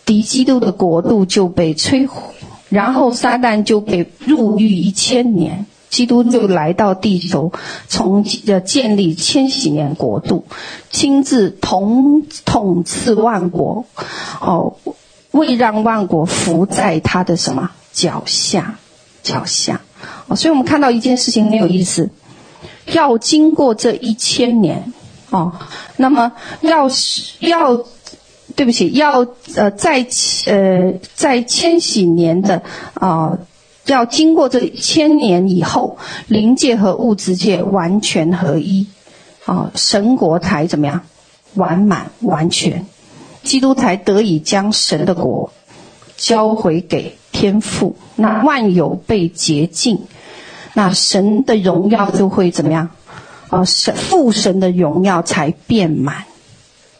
[0.07, 2.22] 敌基督的国度就被摧毁，
[2.68, 7.52] 然后撒旦就被入狱一千年，基督就来到地球，
[7.88, 10.44] 从呃建立千禧年国度，
[10.90, 13.84] 亲自统统治万国，
[14.40, 14.76] 哦，
[15.30, 18.78] 为让万国服在他的什么脚下，
[19.22, 19.80] 脚下，
[20.26, 22.10] 哦，所以我们看到一件事情很有意思，
[22.86, 24.92] 要经过这一千年。
[25.30, 25.52] 哦，
[25.96, 26.88] 那么要
[27.40, 27.84] 要，
[28.57, 30.07] 对不起，要呃在
[30.46, 32.62] 呃在千禧年的
[32.94, 33.38] 啊、
[33.84, 38.86] 要经过这千年以后，灵界和物质界完全合一，
[39.44, 41.02] 啊、神国才怎么样
[41.54, 42.86] 完满完全，
[43.42, 45.52] 基督才得以将神的国
[46.16, 50.00] 交回给天父，那万有被洁净，
[50.72, 52.88] 那神的荣耀就会怎么样？
[53.50, 56.24] 啊，神父神的荣耀才变满，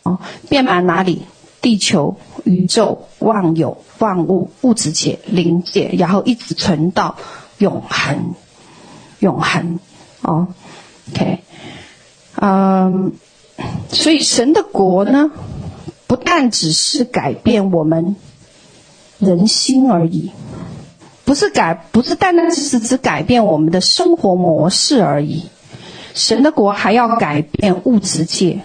[0.03, 0.19] 哦，
[0.51, 1.23] 遍满哪里？
[1.67, 2.15] 地球、
[2.45, 7.17] 宇宙、万有、万物、物质界、灵界，然后一直存到
[7.59, 8.37] 永恒，
[9.19, 9.81] 永恒。
[10.23, 10.47] 哦
[11.11, 11.41] ，OK，
[12.37, 13.15] 嗯，
[13.89, 15.33] 所以神的国呢，
[16.07, 18.15] 不但只是改变我们
[19.19, 20.31] 人心而已，
[21.25, 25.43] 不是改，不是单单只是只改变我们的生活模式而已。
[26.15, 28.61] 神的国还要改变物质界，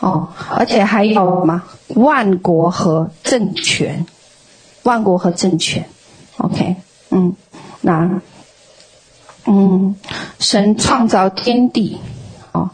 [0.00, 1.62] 哦，而且还有什么？
[1.94, 4.06] 万国和政权，
[4.82, 5.86] 万国和政权
[6.38, 6.76] ，OK，
[7.10, 7.34] 嗯，
[7.80, 8.20] 那，
[9.46, 9.94] 嗯，
[10.38, 11.98] 神创造天地，
[12.52, 12.70] 哦，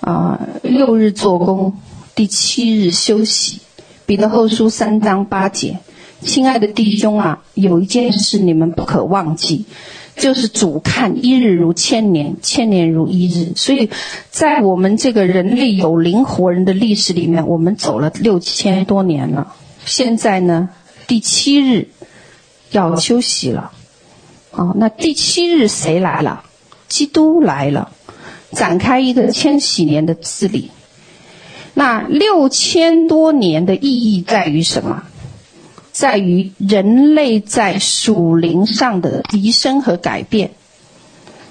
[0.00, 1.74] 啊、六日做工，
[2.14, 3.60] 第七日休息。
[4.06, 5.78] 彼得后书三章八节，
[6.20, 9.64] 亲爱的弟兄啊，有一件事你们不可忘记。
[10.16, 13.52] 就是主看一日如千年，千年如一日。
[13.56, 13.90] 所以，
[14.30, 19.54] 在我们这个人类有灵活人的历史里面，我们走了六千多年了。
[19.84, 20.68] 现在呢，
[21.06, 21.88] 第七日
[22.70, 23.72] 要休息了。
[24.52, 26.44] 哦，那第七日谁来了？
[26.86, 27.90] 基督来了，
[28.52, 30.70] 展开一个千禧年的治理。
[31.74, 35.02] 那六千多年的意义在于什么？
[35.94, 40.50] 在于人类在属灵上的提升和改变，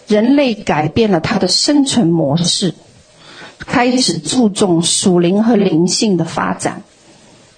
[0.05, 2.73] 人类改变了他的生存模式，
[3.57, 6.83] 开始注重属灵和灵性的发展，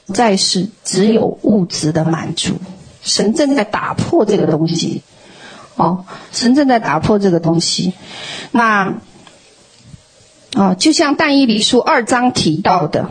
[0.05, 2.53] 不再是只有物质的满足。
[3.01, 5.01] 神正在打破这个东西，
[5.77, 7.93] 哦，神正在打破这个东西。
[8.51, 8.93] 那，
[10.53, 13.09] 哦，就像但以理书二章提到的。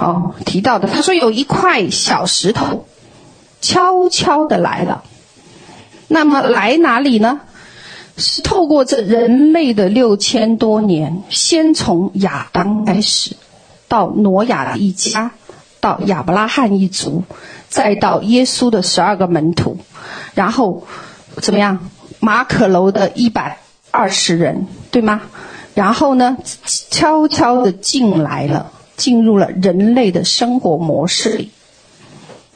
[0.00, 2.86] 哦，提到的，他说有一块小石头，
[3.60, 5.02] 悄悄的来了。
[6.06, 7.40] 那么来哪里呢？
[8.16, 13.36] 是透过这人类的六千多年，先从亚当开始，
[13.88, 15.32] 到挪亚的一家，
[15.80, 17.24] 到亚伯拉罕一族，
[17.68, 19.78] 再到耶稣的十二个门徒，
[20.34, 20.86] 然后
[21.36, 21.90] 怎么样？
[22.20, 23.58] 马可楼的一百
[23.92, 25.20] 二十人，对吗？
[25.74, 26.36] 然后呢，
[26.90, 28.72] 悄悄的进来了。
[28.98, 31.50] 进入了人类的生活模式里，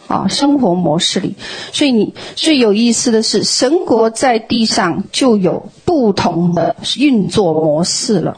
[0.08, 1.36] 啊，生活模式里，
[1.72, 8.36] 所以你最有意思的是，神国在地上就有不同的运作模式了。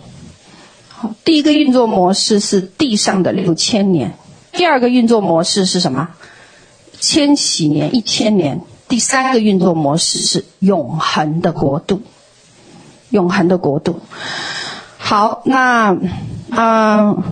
[0.89, 4.13] 好，第一个运作模式是地上的六千年，
[4.53, 6.11] 第二个运作模式是什么？
[7.01, 12.03] 千禧年，一千年，第三个运作模式是永恒的国度，
[13.09, 13.99] 永恒的国度。
[14.99, 15.97] 好，那，
[16.51, 17.23] 嗯。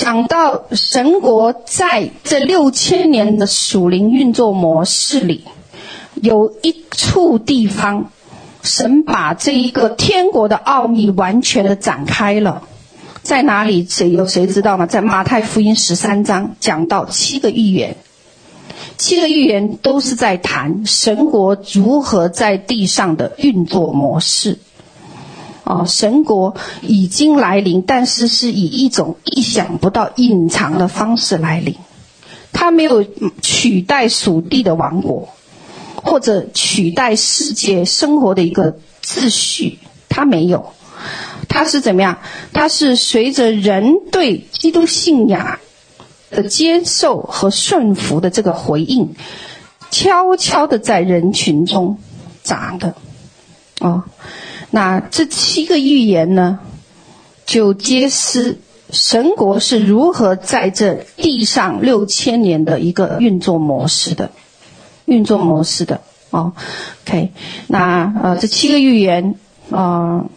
[0.00, 5.44] 讲到神国在这六千年的属灵运作模式里，
[6.14, 8.10] 有一处地方，
[8.62, 12.62] 神把这一个天国的奥秘完全的展开了，
[13.20, 13.86] 在哪里？
[13.86, 14.86] 谁有谁知道吗？
[14.86, 17.94] 在马太福音十三章讲到七个预言，
[18.96, 24.58] 七个预言都是在谈神国如何在地上的运作模式。
[25.70, 31.76] 哦，神国已经来临，但是是以一种意想不到、隐藏的方式来临。
[32.52, 33.04] 它没有
[33.40, 35.28] 取代属地的王国，
[35.94, 40.72] 或者取代世界生活的一个秩序，它没有。
[41.48, 42.18] 它是怎么样？
[42.52, 45.60] 它是随着人对基督信仰
[46.30, 49.14] 的接受和顺服的这个回应，
[49.92, 51.98] 悄悄的在人群中
[52.42, 52.96] 长的。
[53.80, 54.04] 哦，
[54.70, 56.60] 那这七个预言呢，
[57.46, 58.58] 就揭示
[58.90, 64.30] 神国是如何在这地上六千年的一个运作模式的，
[65.04, 66.00] 运作模式的。
[66.30, 66.52] 哦
[67.04, 67.32] ，OK，
[67.66, 69.34] 那呃，这七个预言，
[69.70, 69.78] 啊、
[70.22, 70.30] 呃。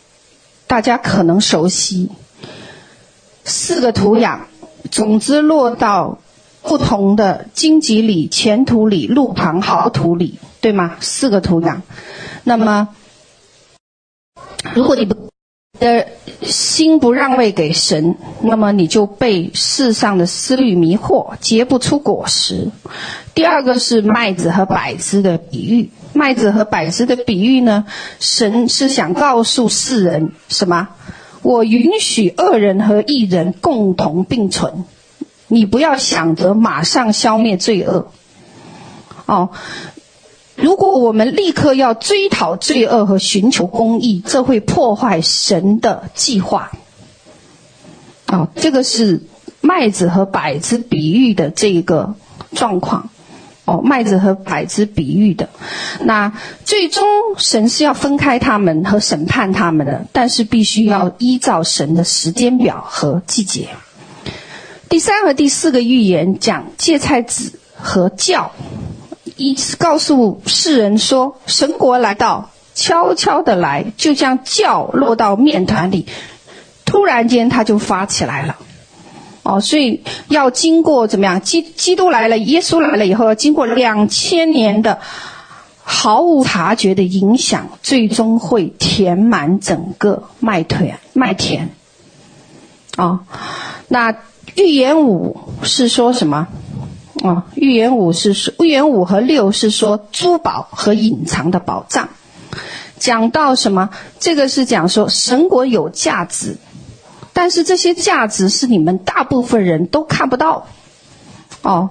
[0.65, 2.09] 大家可能熟悉
[3.43, 4.39] 四个土壤，
[4.89, 6.17] 种子落到
[6.63, 10.95] 不同的荆棘里、前土里、路旁好土里，对吗？
[10.99, 11.81] 四个土壤。
[12.43, 12.87] 那么，
[14.73, 15.15] 如果你不
[15.79, 16.07] 的
[16.41, 22.69] 心不让位给神，那么你就被世上的思虑迷惑，结不出果实。
[23.33, 25.89] 第二个是麦子和稗子的比喻。
[26.13, 27.85] 麦子和稗子的比喻呢，
[28.19, 30.89] 神是想告诉世人什么？
[31.41, 34.85] 我允许恶人和义人共同并存，
[35.47, 38.11] 你不要想着马上消灭罪恶。
[39.25, 39.49] 哦，
[40.63, 46.71] 如果我们立刻要追讨罪恶和寻求公义，这会破坏神的计划。
[48.27, 49.23] 哦，这个是
[49.59, 52.15] 麦子和稗子比喻的这个
[52.55, 53.09] 状况。
[53.65, 55.49] 哦，麦子和稗子比喻的，
[55.99, 56.31] 那
[56.63, 57.03] 最终
[57.37, 63.67] 神是要分开他们和审判他们的，但是必须要依照神的时间表和季节。
[64.87, 68.51] 第三和第四个预言讲芥菜籽和教，
[69.35, 76.05] 一直告诉世人说，神国来到，悄悄的来，就像酵落到面团里，
[76.85, 78.57] 突然间它就发起来了。
[79.43, 81.41] 哦，所以要经过怎么样？
[81.41, 84.99] 基基督来了，耶稣来了以后，要经过两千年的
[85.83, 90.99] 毫无察觉的影响，最终会填满整个麦田。
[91.11, 91.69] 麦田。
[92.95, 93.19] 哦，
[93.89, 94.15] 那
[94.55, 96.47] 预言五是说什么？
[97.23, 102.09] 哦，预言五是说，预言五和六是说珠宝和隐藏的宝藏。
[102.99, 103.89] 讲到什么？
[104.19, 106.57] 这个是讲说神国有价值。
[107.35, 110.67] 但是这些价值是你们大部分人都看不到，
[111.63, 111.89] 哦，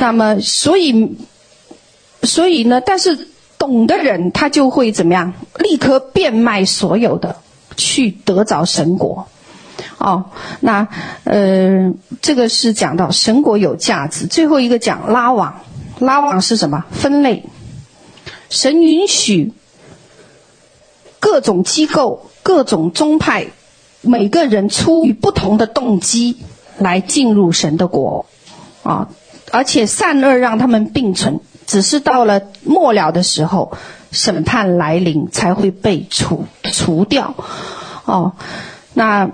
[0.00, 1.18] 那么所以，
[2.22, 5.34] 所以呢，但是懂的人他就会怎么样？
[5.58, 7.36] 立刻变卖所有的，
[7.76, 9.28] 去得着神国，
[9.98, 10.26] 哦，
[10.60, 10.88] 那
[11.24, 14.26] 呃，这个是讲到神国有价值。
[14.26, 15.60] 最后一个讲拉网，
[15.98, 16.84] 拉网是什么？
[16.90, 17.44] 分类，
[18.50, 19.52] 神允许
[21.20, 23.46] 各种机构、各种宗派。
[24.04, 26.38] 每个人出于不同的动机
[26.78, 28.26] 来进入神的国，
[28.82, 29.08] 啊，
[29.52, 33.78] 而且善恶让他们并存，只是到了末了的时候，
[34.10, 37.36] 审判来临才会被除除掉，
[38.04, 38.32] 哦，
[38.92, 39.30] 那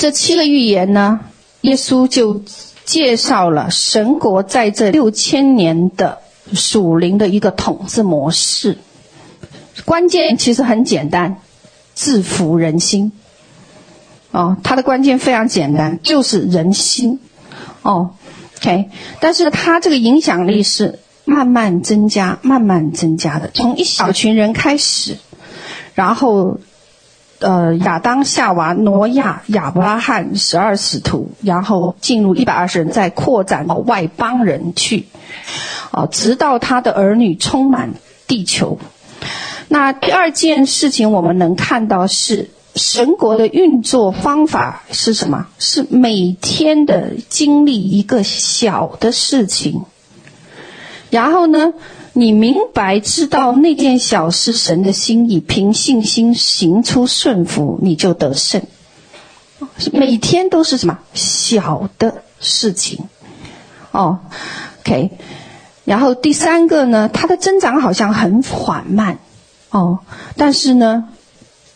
[0.00, 1.20] 这七个预言呢，
[1.60, 2.42] 耶稣就
[2.86, 6.20] 介绍了神国在这六千年的
[6.54, 8.78] 属灵的一个统治模式，
[9.84, 11.42] 关键其实很简单，
[11.94, 13.12] 制服人心。
[14.30, 17.20] 哦，它的关键非常简单，就是人心。
[17.82, 18.12] 哦
[18.56, 18.88] ，OK，
[19.20, 25.18] 但是它这个影响力是慢慢增加、慢慢增加的，从一小群人开始，
[25.94, 26.58] 然后，
[27.40, 35.06] 呃，亚当、夏娃、挪亚、亚伯拉罕、十二使徒，然后进入一百二十人，再扩展到外邦人去，
[35.90, 37.94] 哦，直到他的儿女充满
[38.26, 38.78] 地球。
[39.68, 42.50] 那第二件事情，我们能看到是。
[42.76, 45.48] 神国的运作方法是什么？
[45.58, 49.82] 是每天的经历一个小的事情，
[51.10, 51.72] 然后呢，
[52.12, 58.62] 你明白知道那件小事神的心意，凭信心行出顺服，你就得胜。
[59.92, 63.04] 每天都是什么小的事情？
[63.92, 64.20] 哦
[64.80, 65.10] ，OK。
[65.84, 69.18] 然后第三个呢，它的增长好像很缓慢，
[69.70, 70.00] 哦，
[70.36, 71.08] 但是呢。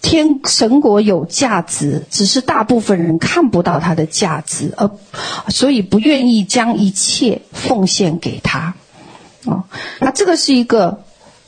[0.07, 4.91] 天神国有价值，只是大部分人看不到它的价值，而
[5.49, 8.75] 所以不愿意将一切奉献给他。
[9.45, 9.65] 哦，
[10.01, 11.03] 那这个是一个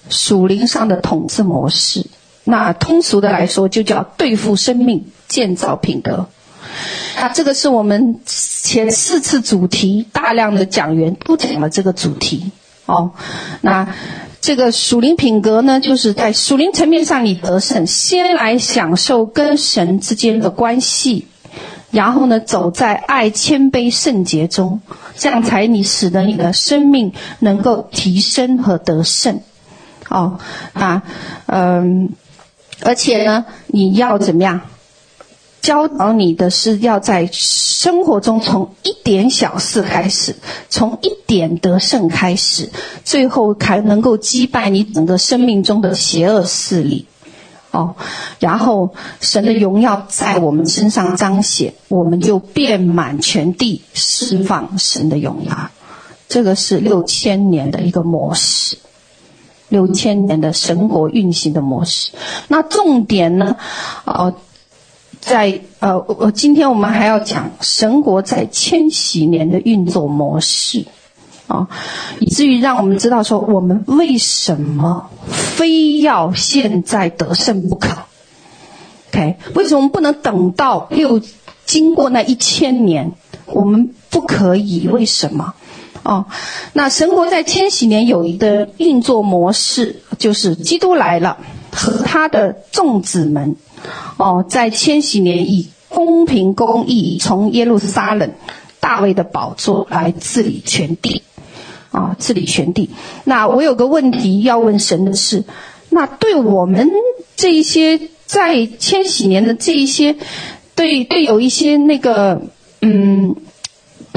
[0.09, 2.07] 属灵上的统治模式。
[2.45, 6.29] 那通俗的来说，就叫对付生命，建造品德。
[7.17, 12.53] 那这个是我们前四次主题大量的讲员都讲了这个主题
[12.85, 13.13] 哦。
[13.63, 13.95] 那
[14.41, 21.27] 这个属灵品格呢，就是在属灵层面上你得胜，先来享受跟神之间的关系，
[21.97, 24.83] 然后呢，走在爱、谦卑、圣洁中，
[25.17, 29.41] 这样才你使得你的生命能够提升和得胜。
[30.11, 30.39] 哦，
[30.75, 31.03] 啊，
[31.47, 32.11] 嗯，
[32.83, 34.61] 而且呢，你要怎么样？
[35.63, 40.37] 教导你的是要在生活中从一点小事开始，
[40.69, 42.69] 从一点得胜开始，
[43.05, 47.07] 最后才能够击败你整个生命中的邪恶势力。
[47.77, 47.95] 哦，
[48.41, 55.71] 然后神的荣耀在我们身上彰显，我们就遍满全地，释放神的荣耀。
[56.29, 58.79] 这个是六千年的一个模式。
[59.69, 62.13] 六千年的神国运行的模式，
[62.47, 63.57] 那重点呢？
[64.05, 64.33] 呃，
[65.21, 70.87] 在呃，我今天我们还要讲神国在千禧年的运作模式，
[71.47, 71.69] 啊，
[72.21, 77.91] 以至于让我们知道说，我们为什么非要现在得胜不可
[79.11, 81.21] ？OK，为什么不能等到又
[81.65, 83.13] 经过那一千年，
[83.47, 84.89] 我们不可以？
[84.89, 85.55] 为什么？
[86.03, 86.27] 哦，
[86.73, 91.39] 那神国在千禧年有一个运作模式，就是基督来了，
[91.73, 93.57] 和他的众子们，
[94.17, 98.33] 哦，在千禧年以公平公义从耶路撒冷
[98.79, 101.23] 大卫的宝座来治理全地，
[101.97, 102.91] 啊、治理全地。
[103.25, 105.45] 那我有个问题要问神的是，
[105.91, 106.91] 那对我们
[107.37, 110.17] 这一些在千禧年的这一些，
[110.75, 112.43] 对对有一些那个，
[112.83, 113.35] 嗯。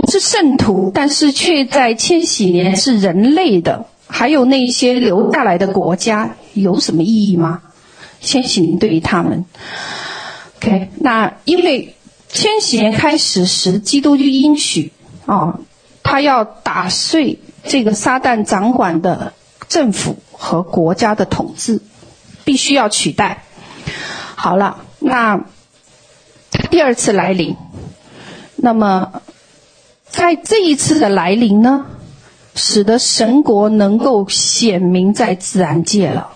[0.01, 7.61] 不是圣徒，但是却在千禧年是人类的，还有那一些留下来的国家有什么意义吗？
[8.21, 9.45] 千禧年对于他们
[10.57, 11.95] ，OK，那因为
[12.29, 14.93] 千禧年开始时，基督就应许
[15.25, 15.59] 哦，
[16.01, 19.33] 他要打碎这个撒旦掌管的
[19.67, 21.81] 政府和国家的统治，
[22.43, 23.43] 必须要取代。
[24.35, 25.45] 好了，那
[26.69, 27.55] 第二次来临，
[28.55, 29.21] 那么。
[30.11, 31.85] 在这一次的来临呢，
[32.55, 36.31] 使得神国能够显明在自然界了，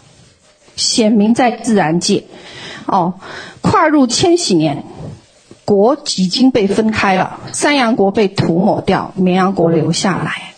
[0.76, 2.26] 显明在自然界，
[2.86, 3.16] 哦，
[3.62, 4.84] 跨入千禧年，
[5.66, 10.53] 国已经被分开了，山羊国被涂抹掉，绵羊国留下来，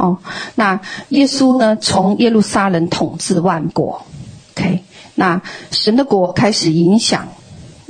[0.00, 0.16] 哦，
[0.54, 0.80] 那
[1.10, 4.06] 耶稣呢，从耶路撒冷统治万国
[4.54, 4.82] ，OK，
[5.14, 7.28] 那神的国开始影响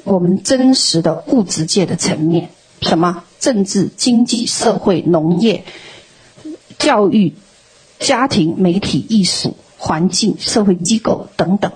[0.03, 2.51] 我们真实的物质界的层面，
[2.83, 3.23] 什么？
[3.39, 5.65] 政治、经济、社会、农业、
[6.79, 7.35] 教育、
[8.01, 11.71] 家庭、媒体、艺术、环境、社会机构等等，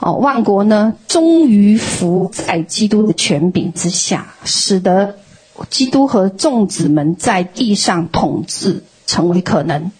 [0.00, 5.16] 哦，万国呢，终于服在基督的权柄之下，使得
[5.68, 9.90] 基督和众子们在地上统治成为可能，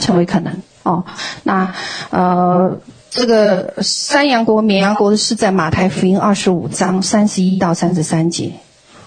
[0.00, 0.52] 成为可能。
[0.82, 1.04] 哦，
[1.44, 1.74] 那
[2.10, 2.78] 呃，
[3.10, 8.52] 这个山羊国、绵羊国是在马太福音二十五章三十一到三十三节。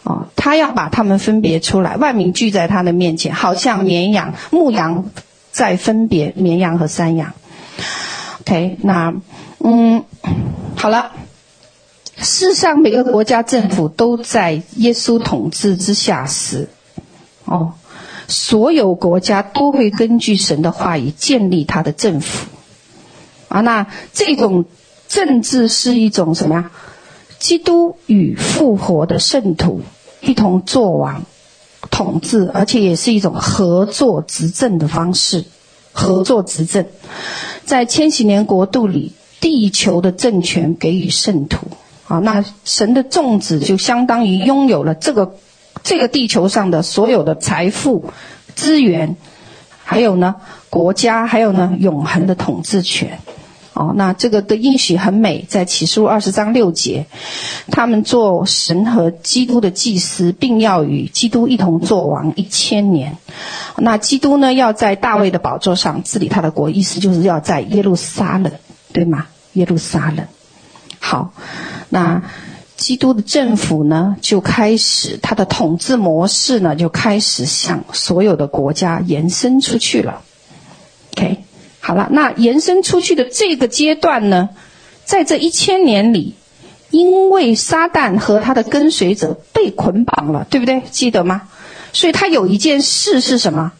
[0.04, 5.06] 哦，他要把他们分别出来，万民聚在他的面前，好像绵羊、牧羊
[5.52, 7.34] 在分别绵羊和山羊。
[8.42, 9.14] OK，那
[9.60, 10.06] 嗯，
[10.78, 11.12] 好了，
[12.16, 16.70] 世上每个国家政府都在耶稣统治之下时，
[17.44, 17.74] 哦，
[18.28, 22.48] 所有国家都会根据神的话语建立他的政府。
[23.48, 24.66] 啊，那这种
[25.08, 26.72] 政治是一种什么呀？
[27.40, 29.82] 基督与复活的圣徒。
[30.20, 31.24] 一同作王、
[31.92, 35.46] 统治，而且也是一种合作执政的方式。
[35.94, 36.86] 合作执政，
[37.66, 41.68] 在千禧年国度里，地球的政权给予圣徒
[42.08, 45.36] 啊，那神的众子就相当于拥有了这个
[45.88, 48.12] 这个地球上的所有的财富、
[48.56, 49.16] 资源，
[49.86, 50.36] 还有呢
[50.70, 53.20] 国家，还有呢永恒的统治权。
[53.72, 57.06] 哦，那这个的应许很美，在启示录二十章六节，
[57.72, 63.16] 他们做神和基督的祭司，并要与基督一同作王一千年。
[63.78, 68.52] 那基督呢，要在大卫的宝座上治理他的国，意思就是要在耶路撒冷，
[68.92, 69.28] 对吗？
[69.54, 70.28] 耶路撒冷。
[71.00, 71.32] 好，
[71.88, 72.24] 那
[72.78, 80.22] 基督的政府呢，就开始他的统治模式呢，就开始向所有的国家延伸出去了。
[81.18, 81.44] OK。
[81.80, 84.50] 好了，那延伸出去的这个阶段呢，
[85.06, 86.36] 在这一千年里，
[86.90, 90.84] 因为撒旦和他的跟随者被捆绑了，对不对？
[90.92, 91.44] 记得吗？
[91.94, 93.72] 所以他有一件事是什么？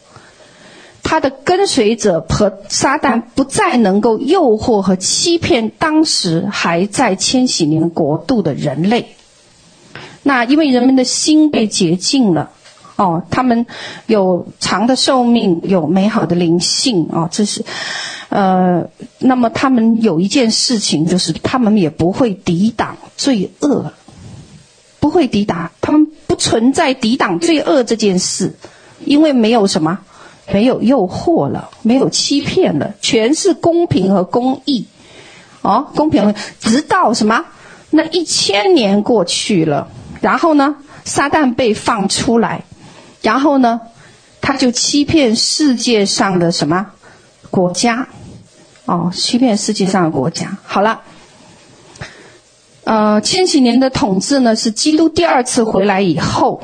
[1.08, 9.14] 他的跟随者和撒旦不再能够诱惑和欺骗当时还在千禧年国度的人类。
[10.22, 12.50] 那因为人们的心被洁净了，
[12.96, 13.64] 哦，他们
[14.04, 17.64] 有长的寿命，有美好的灵性，哦，这是，
[18.28, 23.94] 呃，那么他们有一件事情，就是他们也不会抵挡罪恶，
[25.00, 28.56] 不会抵挡，他们不存在抵挡罪恶这件事，
[29.06, 30.00] 因为没有什么，
[30.52, 34.86] 没有诱惑了，没有欺骗了，全是公平和公义，
[35.62, 37.44] 哦，公平，直到什么？
[37.90, 39.88] 那一千年过去了。
[40.20, 42.64] 然后呢，撒旦被放出来，
[43.22, 43.80] 然后呢，
[44.40, 46.86] 他就欺骗世界上的什么
[47.50, 48.08] 国家？
[48.84, 50.56] 哦，欺骗世界上的国家。
[50.64, 51.02] 好了，
[52.84, 56.62] 呃，千禧年的统治呢，是基督第二次回来以后，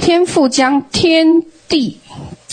[0.00, 1.98] 天父将天地、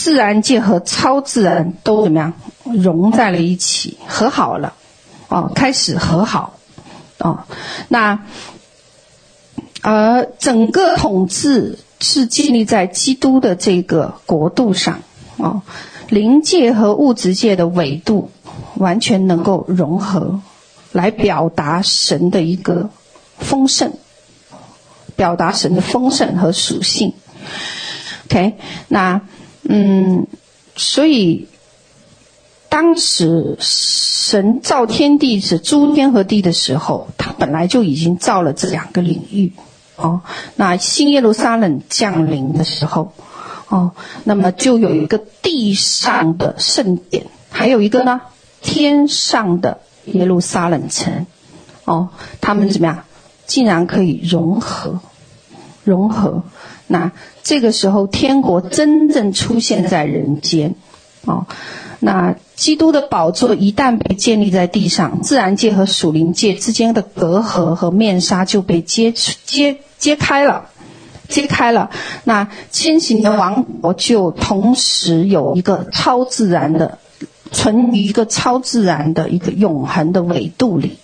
[0.00, 2.32] 自然界和超自然都怎么样
[2.64, 4.72] 融在了一起，和好了，
[5.28, 6.54] 哦，开始和好，
[7.18, 7.40] 哦，
[7.88, 8.20] 那。
[9.82, 15.00] 而整个统治是建立在基督的这个国度上，
[15.38, 15.62] 哦，
[16.10, 18.30] 灵界和物质界的维度
[18.76, 20.40] 完全能够融合，
[20.92, 22.90] 来表达神的一个
[23.38, 23.94] 丰盛，
[25.16, 27.14] 表达神的丰盛和属性。
[28.26, 28.56] OK，
[28.88, 29.22] 那
[29.72, 30.26] 嗯，
[30.74, 31.46] 所以
[32.68, 39.52] 当时神造天地是诸天和地的时候，他本来就已经造了这两个领域。
[39.94, 40.22] 哦，
[40.56, 43.12] 那新耶路撒冷降临的时候，
[43.68, 43.92] 哦，
[44.24, 48.20] 那么就有一个地上的圣殿，还有一个呢，
[48.60, 51.26] 天上的耶路撒冷城，
[51.84, 52.08] 哦，
[52.40, 53.04] 他们怎么样？
[53.46, 54.98] 竟然可以融合，
[55.84, 56.42] 融合。
[56.92, 57.12] 那
[57.44, 60.74] 这个时候，天国真正出现在人间，
[61.24, 61.46] 哦，
[62.00, 69.78] 那基督的宝座一旦被建立在地上，自然界和属灵界之间的隔阂和面纱就被揭揭。
[69.98, 70.70] 揭开了，
[71.28, 71.90] 揭开了，
[72.24, 76.98] 那千禧年王国就同时有一个超自然的，
[77.52, 80.98] 存于一个超自然的一个永恒的维度里，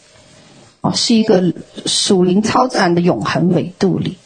[0.81, 1.53] 哦，是一个
[1.85, 4.17] 属灵超自然的永恒维度里。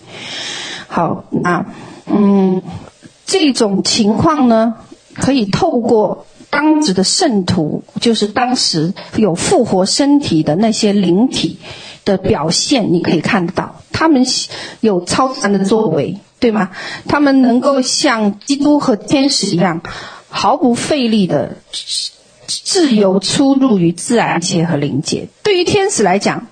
[0.92, 1.64] 好，那
[2.06, 2.60] 嗯，
[3.24, 4.74] 这种情况呢，
[5.14, 11.58] 可以透过当时的圣徒，就是当时有复活身体的那些灵体。
[12.02, 14.24] 的表现，你可以看得到，他们
[14.80, 16.70] 有超自然的作为，对吗？
[17.06, 19.82] 他们能够像基督和天使一样，
[20.30, 21.58] 毫不费力的
[22.46, 25.28] 自由出入于自然界和灵界。
[25.42, 26.46] 对于天使来讲，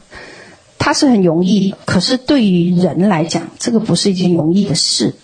[0.79, 5.15] 它是很容易；可是对于人来讲，这个不是一件容易的事，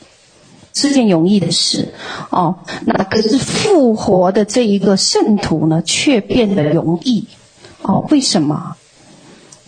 [0.74, 1.94] 是件容易的事。
[2.30, 7.26] 哦，那可是复活的这一个圣徒呢，却变得容易。
[7.82, 8.76] 哦，为什么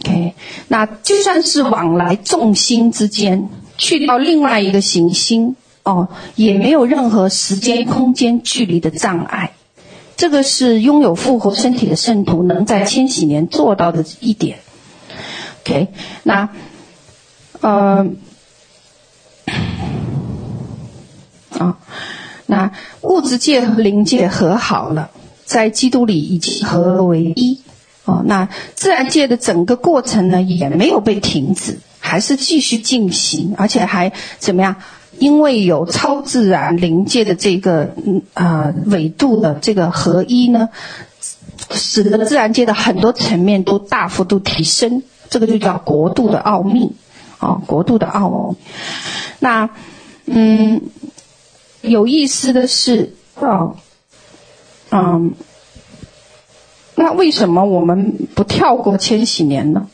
[0.00, 0.34] ？OK，
[0.68, 9.52] 那就算是往来众星之间，去到另外一个行星，哦，也没有任何时间、空间、距离的障碍。
[10.16, 14.58] 这个是拥有复活身体的圣徒能在千禧年做到的一点。
[15.66, 15.88] OK，
[16.22, 16.48] 那，
[17.60, 18.06] 呃，
[21.58, 21.76] 啊，
[22.46, 22.70] 那
[23.02, 25.10] 物质界和灵界和好了，
[25.44, 27.60] 在基督里已经合而为一。
[28.04, 34.76] 哦，那自然界的整个过程呢，也没有被停止，还是继续进行，而且还怎么样？
[35.18, 40.68] 因为有超自然灵界的这个嗯啊维度的这个合一呢，
[41.72, 46.92] 使得自然界的很多层面都大幅度提升，这个就叫国度的奥秘，
[47.40, 48.56] 哦，国度的奥秘。
[49.38, 49.70] 那
[50.26, 50.82] 嗯，
[51.82, 53.76] 有意思的是，哦，
[54.90, 55.34] 嗯。
[56.98, 59.86] 那为什么我们不跳过千禧年呢？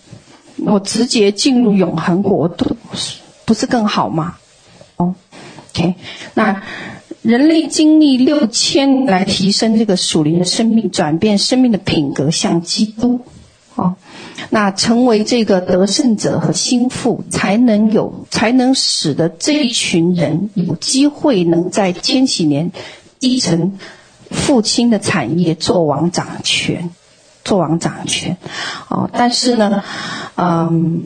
[0.59, 2.77] 我直接进入永恒国度，
[3.45, 4.37] 不是更好吗？
[4.97, 5.17] 哦
[5.75, 5.97] ，OK，
[6.35, 6.63] 那
[7.23, 13.21] 人类经历六千来提升这个属灵的生命，转变生命的品格，像基督，
[13.75, 13.97] 哦，
[14.55, 22.71] 那成为这个得胜者和心腹，才能有，才能使得这一群人有机会能在千禧年
[23.19, 23.79] 继承。
[24.31, 26.89] 父亲的产业，做王掌权，
[27.45, 28.39] 做王掌权，
[28.89, 29.85] 哦，但是呢，
[30.37, 31.03] 嗯，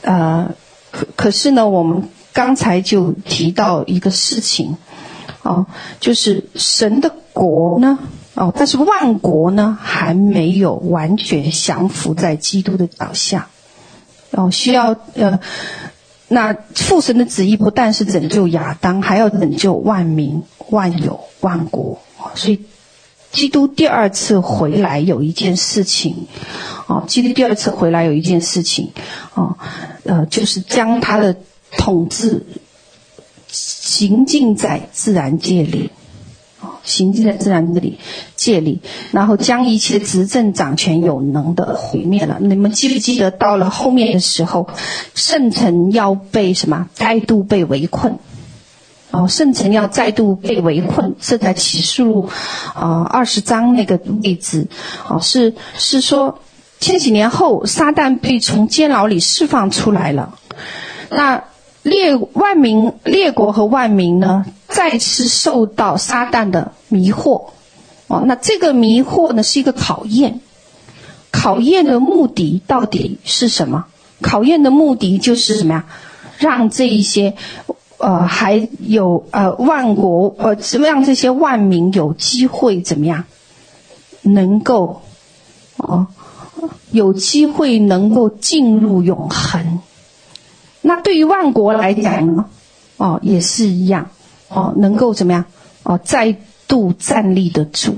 [0.00, 0.54] 呃，
[0.90, 4.76] 可可是呢，我们刚才就提到一个事情，
[5.42, 5.66] 哦，
[6.00, 7.98] 就是神的国呢，
[8.34, 13.48] 哦，但是万国呢，还没有完全降服在基督的脚下，
[14.30, 15.40] 哦，需要呃，
[16.28, 22.00] 那父神的旨意不但是拯救亚当，还要拯救万民、万有、万国。
[22.34, 22.64] 所以，
[23.32, 26.28] 基督第二次回来有一件事情，
[26.86, 28.92] 哦，基督第二次回来有一件事情，
[29.34, 29.56] 哦，
[30.04, 31.36] 呃，就是将他的
[31.76, 32.46] 统治
[33.48, 35.90] 行进在自然界里，
[36.82, 37.98] 行进在自然界里
[38.36, 38.80] 界里，
[39.12, 42.38] 然后将一切执政掌权有能的毁灭了。
[42.40, 44.68] 你们记不记得到了后面的时候，
[45.14, 48.18] 圣城要被什么再度被围困？
[49.10, 52.28] 哦，圣城要再度被围困，是在启示录
[52.74, 54.66] 啊二十章那个位置。
[55.08, 56.40] 哦，是是说。
[56.82, 60.38] 千禧年后，撒旦被从监牢里释放出来了。
[61.10, 61.44] 那
[61.82, 67.50] 列万民、列国和万民呢，再次受到撒旦的迷惑。
[68.06, 70.40] 哦，那这个迷惑呢，是一个考验。
[71.30, 73.86] 考验的目的到底是什么？
[74.20, 75.86] 考验的目的就是什么呀？
[76.38, 77.34] 让这一些
[77.98, 81.04] 呃，还有呃万国呃，让？
[81.04, 83.24] 这些万民有机会怎么样？
[84.22, 85.02] 能够
[85.76, 86.06] 哦。
[86.90, 89.78] 有机会能够进入永恒，
[90.90, 92.46] 那对于万国来讲呢？
[92.96, 94.10] 哦，也是一样，
[94.48, 95.44] 哦，能够怎么样？
[95.84, 96.36] 哦，再
[96.66, 97.94] 度站立得住，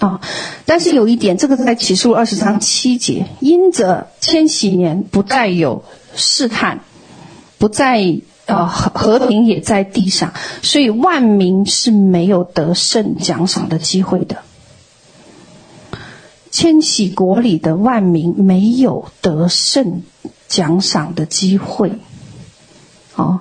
[0.00, 0.20] 啊、
[0.66, 5.84] 但是有一点，这个在启示录二十章七节，因着千禧年不再有
[6.16, 6.80] 试探，
[7.58, 14.38] 不再呃和和平也在地上，所以万民是没有得胜奖赏的机会的。
[16.50, 20.02] 千禧国里的万民没有得胜
[20.50, 21.92] 奖赏的机会，
[23.14, 23.38] 哦，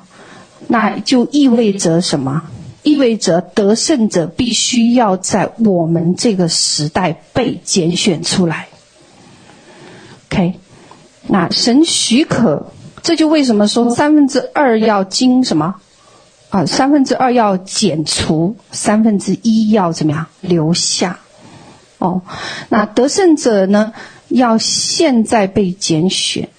[0.67, 2.43] 那就意味着什么？
[2.83, 8.67] 意味着得胜者必须要在我们这个时代被拣选出来。
[10.31, 10.59] OK，
[11.27, 12.67] 那神许可，
[13.01, 15.75] 这就为什么说三分之二要经什么？
[16.49, 21.19] 啊，三分之二要减除，三分之一要怎么样留下？
[21.97, 22.21] 哦，
[22.69, 23.93] 那得胜者呢？
[24.27, 26.49] 要现在被拣选。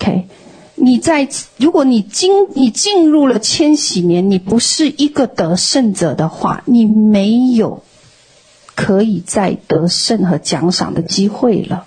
[0.00, 0.28] OK，
[0.76, 1.28] 你在
[1.58, 7.82] 如果你进你进入了千禧年，你不是一个得胜者的话，你没有
[8.74, 11.84] 可以再得胜和奖赏的机会了。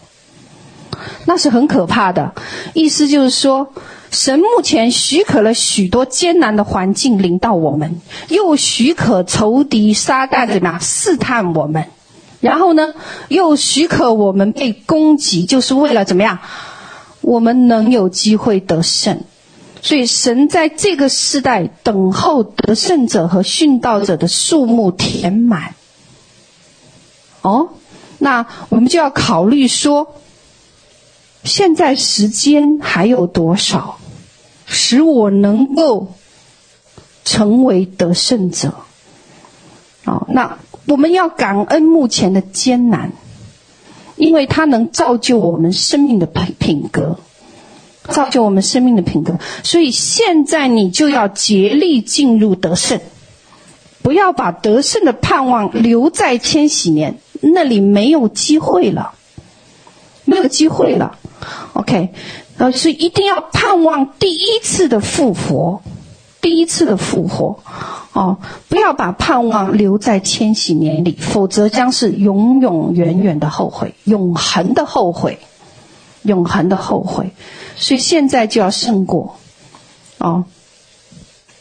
[1.25, 2.35] 那是很可怕的。
[2.75, 3.73] 意思就是说，
[4.11, 7.99] 神目前许可了许多艰难的环境临到我们，
[8.29, 11.85] 又许可仇敌撒旦怎么样试探我们。
[12.41, 12.93] 然后呢，
[13.29, 16.37] 又许可我们被攻击，就是为了怎么样？
[17.23, 19.23] 我们能有机会得胜。
[19.81, 25.73] 所以神在这个时代等候得胜者和殉道者的数目填满。
[27.41, 27.69] 哦，
[28.19, 30.15] 那我们就要考虑说，
[31.43, 33.97] 现在时间还有多少，
[34.67, 36.13] 使我能够
[37.25, 38.75] 成为得胜者？
[40.05, 40.59] 哦，那。
[40.85, 43.13] 我们要感恩目前的艰难，
[44.15, 47.17] 因为它能造就我们生命的品品格，
[48.09, 49.39] 造就我们生命的品格。
[49.63, 52.99] 所以现在你就要竭力进入得胜，
[54.01, 59.13] 不要把得胜的盼望留在千禧年，那里没有机会了，
[60.25, 61.17] 没有机会了。
[61.73, 62.09] OK，
[62.57, 65.81] 呃，所以一定要盼望第一次的复活，
[66.43, 67.57] 第一次的复活。
[68.11, 68.37] 哦，
[68.69, 75.39] 不要把盼望留在千禧年里，否则将是永永远远的后悔，永恒的后悔，
[76.21, 77.31] 永恒的后悔。
[77.75, 79.37] 所以现在就要胜过。
[80.19, 80.45] 哦，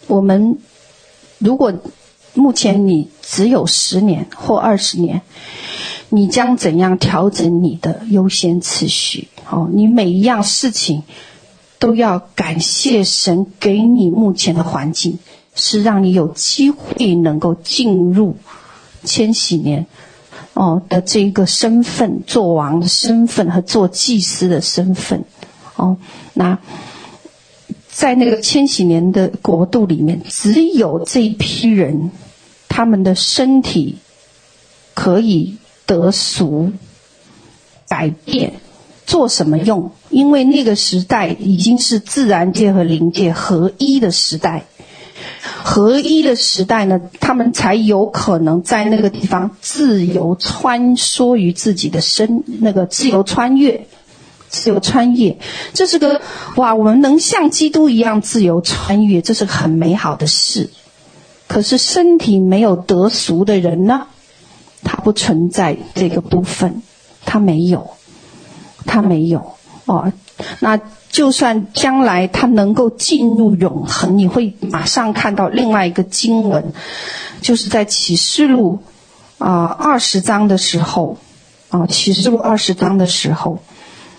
[0.08, 0.58] 我们
[1.38, 1.72] 如果
[2.34, 5.22] 目前你只有十年或二十年，
[6.10, 9.28] 你将怎样调整你的优先次序？
[9.48, 11.02] 哦，你每一样事情
[11.82, 15.18] 都要感谢神给你目前的环境。
[15.54, 18.36] 是让你有机会能够进入
[19.04, 19.84] 千禧年
[20.54, 25.26] 哦的这个身份，做王的身份和做祭司的身份
[25.76, 25.98] 哦。
[26.32, 26.58] 那
[27.90, 32.10] 在那个千禧年的国度里面，只有这一批人，
[32.66, 33.98] 他们的身体
[34.94, 36.72] 可以得赎
[37.88, 38.54] 改变，
[39.06, 39.90] 做什么用？
[40.10, 44.64] 因为那个时代已经是自然界和灵界合一的时代。
[45.64, 53.86] 合一的时代呢，他们才有可能在那个地方自由穿梭于自己的身，那个自由穿越，
[54.48, 55.38] 自由穿越，
[55.72, 56.20] 这是个
[56.56, 60.70] 哇，我们能像基督一样自由穿越，这是很美好的事。
[61.46, 64.08] 可是身体没有得赎的人呢，
[64.82, 66.82] 他不存在这个部分，
[67.24, 67.90] 他没有，
[68.86, 69.54] 他没有
[69.86, 70.12] 哦，
[70.60, 70.80] 那。
[71.12, 76.72] 就算将来他能够进入永恒，你会马上看到另外一个经文，
[77.42, 78.78] 就是在启示录
[79.36, 81.18] 啊二十章的时候，
[81.68, 83.58] 啊，启示录二十章的时候，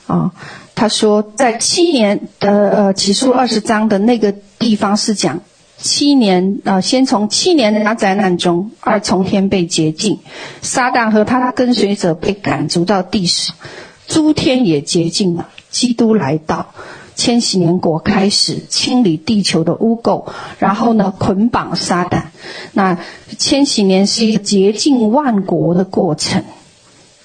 [0.06, 0.34] 啊，
[0.76, 5.40] 他说在七年的呃启示录二十章的那个地方是讲
[5.80, 10.20] 七年啊，先从七年的大灾难中，二重天被洁净，
[10.62, 13.56] 撒旦和他的跟随者被赶逐到地上，
[14.08, 16.74] 诸天也洁净了，基督来到。
[17.16, 20.26] 千禧年国开始清理地球的污垢，
[20.58, 22.24] 然后呢，捆绑撒旦。
[22.72, 22.98] 那
[23.38, 26.44] 千禧年是一个洁净万国的过程，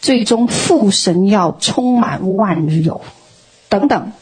[0.02, 3.00] 最终父神要充满万有，
[3.70, 4.12] 等等。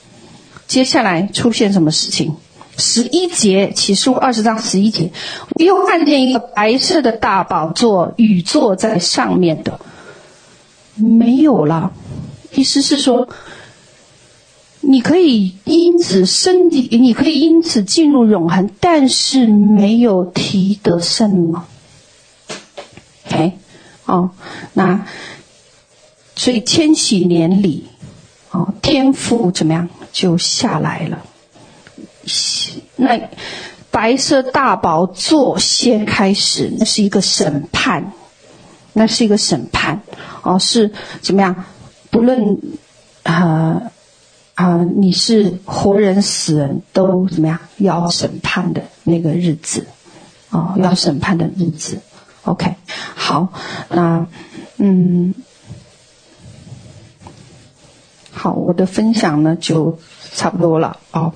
[0.68, 2.36] 接下来出现什么事情？
[2.78, 5.10] 十一节启示录二十章十一节，
[5.56, 9.80] 我又看见一个白色的大宝座，与坐在上面的
[10.94, 11.92] 没有了。
[12.56, 13.28] 意思是说。
[14.88, 21.66] 你可以因此身体，你可以因此进入永恒，但是没有提得胜吗
[23.26, 23.54] ？OK，
[24.04, 24.30] 哦，
[24.74, 25.04] 那
[26.36, 27.88] 所以千禧年里，
[28.52, 31.24] 哦，天赋怎么样就下来了？
[32.94, 33.28] 那
[33.90, 38.12] 白色大宝座先开始，那是一个审判，
[38.92, 40.00] 那是一个审判，
[40.42, 40.92] 哦，是
[41.22, 41.64] 怎么样？
[42.16, 42.58] 无论
[43.22, 43.92] 啊。
[44.56, 47.60] 啊、你是活人死人都怎么样？
[47.76, 49.86] 要审判的那个日子，
[50.48, 52.00] 哦，要审判的日子。
[52.44, 52.74] OK，
[53.14, 53.52] 好，
[53.90, 54.26] 那
[54.78, 55.34] 嗯，
[58.30, 59.98] 好，我的分享呢就
[60.32, 61.34] 差不多了哦。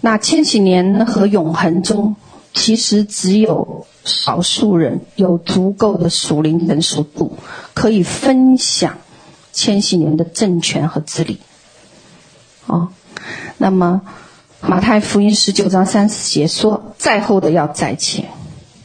[0.00, 2.16] 那千禧年和永恒中。
[2.52, 7.36] 其实只有少数人有足够的属灵成熟度，
[7.74, 8.98] 可以分享
[9.52, 11.38] 千禧年的政权和治理。
[12.66, 12.88] 哦，
[13.56, 14.02] 那么
[14.60, 18.28] 马太福音十九章三十节说，在后的要在前，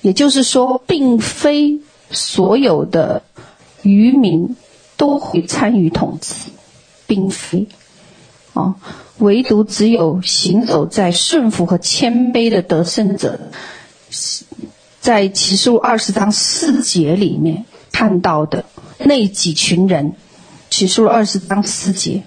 [0.01, 1.80] 也就是说，并非
[2.11, 3.24] 所有的
[3.82, 4.55] 渔民
[4.95, 6.51] 都会参与统治，
[7.07, 7.68] 并非。
[8.53, 8.76] 哦。
[9.20, 13.39] 唯独只有行走在顺服和谦卑的得胜者，
[14.99, 18.66] 在启示录二十章四节里面看到的
[18.99, 20.13] 那几群人，
[20.70, 22.24] 启示录二十章四节。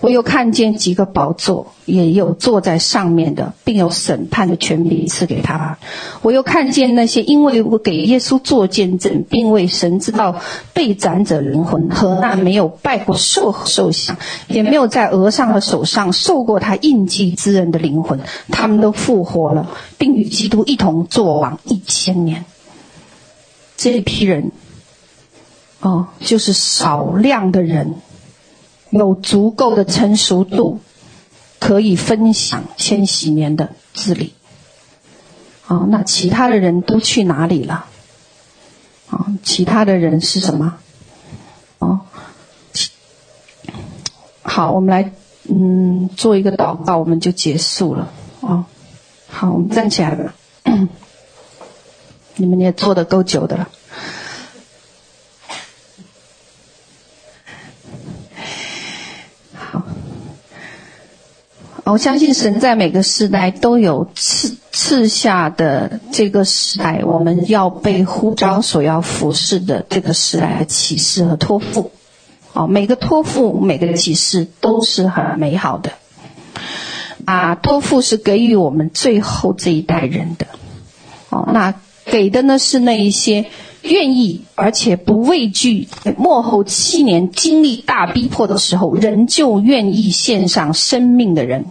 [0.00, 5.78] 我又看见几个宝座，也有坐在上面的，并有审判的权柄赐给他。
[6.20, 10.40] 我又看见那些因为我给耶稣做见证，并为神知道
[10.74, 14.18] 被斩者灵魂和那没有拜过兽和兽像，
[14.48, 18.20] 也没有在额上和手上受过他印记之人的灵魂，
[18.50, 22.44] 他们都复活了，并与基督一同作王一千年。
[23.78, 24.52] 这一批人，
[25.80, 27.94] 哦，就是少量的人。
[28.96, 30.80] 有足够的成熟度，
[31.58, 34.34] 可以分享千禧年的治理。
[35.66, 37.86] 啊，那其他的人都去哪里了？
[39.10, 40.78] 啊，其他的人是什么？
[41.78, 42.00] 哦，
[44.42, 45.12] 好，我们来
[45.48, 48.12] 嗯做一个祷告，我们就结束了。
[48.40, 48.64] 哦，
[49.28, 50.34] 好，我们站起来吧。
[52.36, 53.68] 你们也坐的够久的了。
[61.88, 71.92] 我相信神在每个时代都有赐赐下的这个时代，我们要被呼召所要服侍的这个时代的启示和托付。
[72.52, 75.92] 哦，每个托付、每个启示都是很美好的。
[77.24, 80.46] 啊，托付是给予我们最后这一代人的。
[81.30, 81.72] 哦，那
[82.04, 83.46] 给的呢是那一些
[83.86, 91.66] 愿意而且不畏惧，末后七年经历大逼迫的时候，仍旧愿意献上生命的人。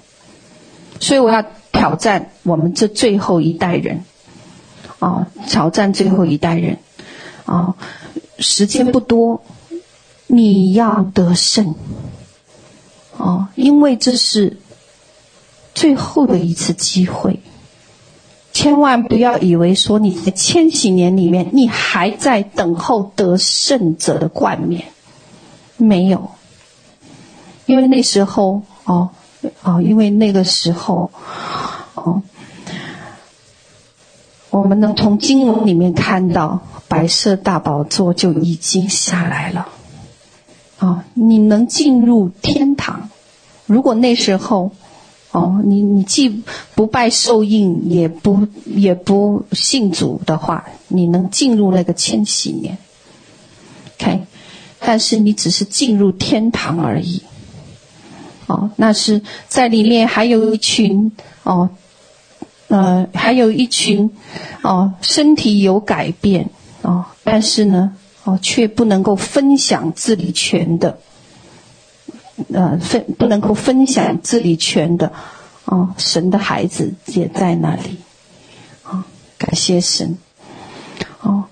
[0.99, 4.05] 所以我要挑战我们这最后一代人，
[4.99, 6.78] 啊，挑战最后一代人，
[7.45, 7.76] 啊，
[8.39, 9.43] 时间不多，
[10.28, 11.76] 你要得胜，
[13.18, 14.57] 哦，因为这是
[15.74, 17.41] 最后的一次机会，
[18.56, 24.86] 千万不要以为说你在千禧年里面，你还在等候得胜者的冠冕，
[25.76, 26.32] 没有，
[27.66, 29.10] 因为那时候哦。
[29.62, 31.12] 哦，因为那个时候，
[31.93, 32.24] 哦，
[34.49, 39.68] 我们能从经文里面看到白色大宝座就已经下来了。
[40.80, 43.12] 哦，你能进入天堂？
[43.68, 44.72] 如果那时候，
[45.36, 46.44] 哦，你你既
[46.76, 52.78] 不拜受印，也不也不信主的话，你能进入那个千禧年
[54.00, 54.22] ？OK，
[54.80, 57.22] 但是你只是进入天堂而已。
[58.48, 61.12] 哦，那是在里面还有一群
[61.44, 61.70] 哦，
[62.70, 64.10] 呃，还有一群
[64.62, 66.50] 哦，身体有改变
[66.82, 70.98] 哦，但是呢，哦，却不能够分享治理权的，
[72.54, 75.12] 呃，分不能够分享治理权的
[75.66, 77.98] 哦，神的孩子也在那里，
[78.84, 79.06] 啊、
[79.38, 80.18] 感谢神，
[81.22, 81.46] 哦，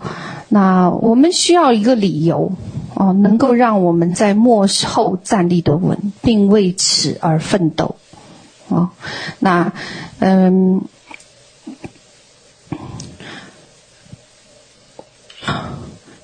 [0.50, 2.52] 那我们需要一个理由。
[2.96, 7.96] 哦，能够让我们在末后站立的稳，并为此而奋斗。
[8.68, 8.92] 哦，
[9.40, 9.74] 那
[10.20, 10.84] 嗯，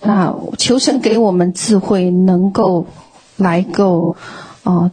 [0.04, 2.86] 那求神给我们智慧，能够
[3.36, 4.16] 来够
[4.64, 4.92] 哦，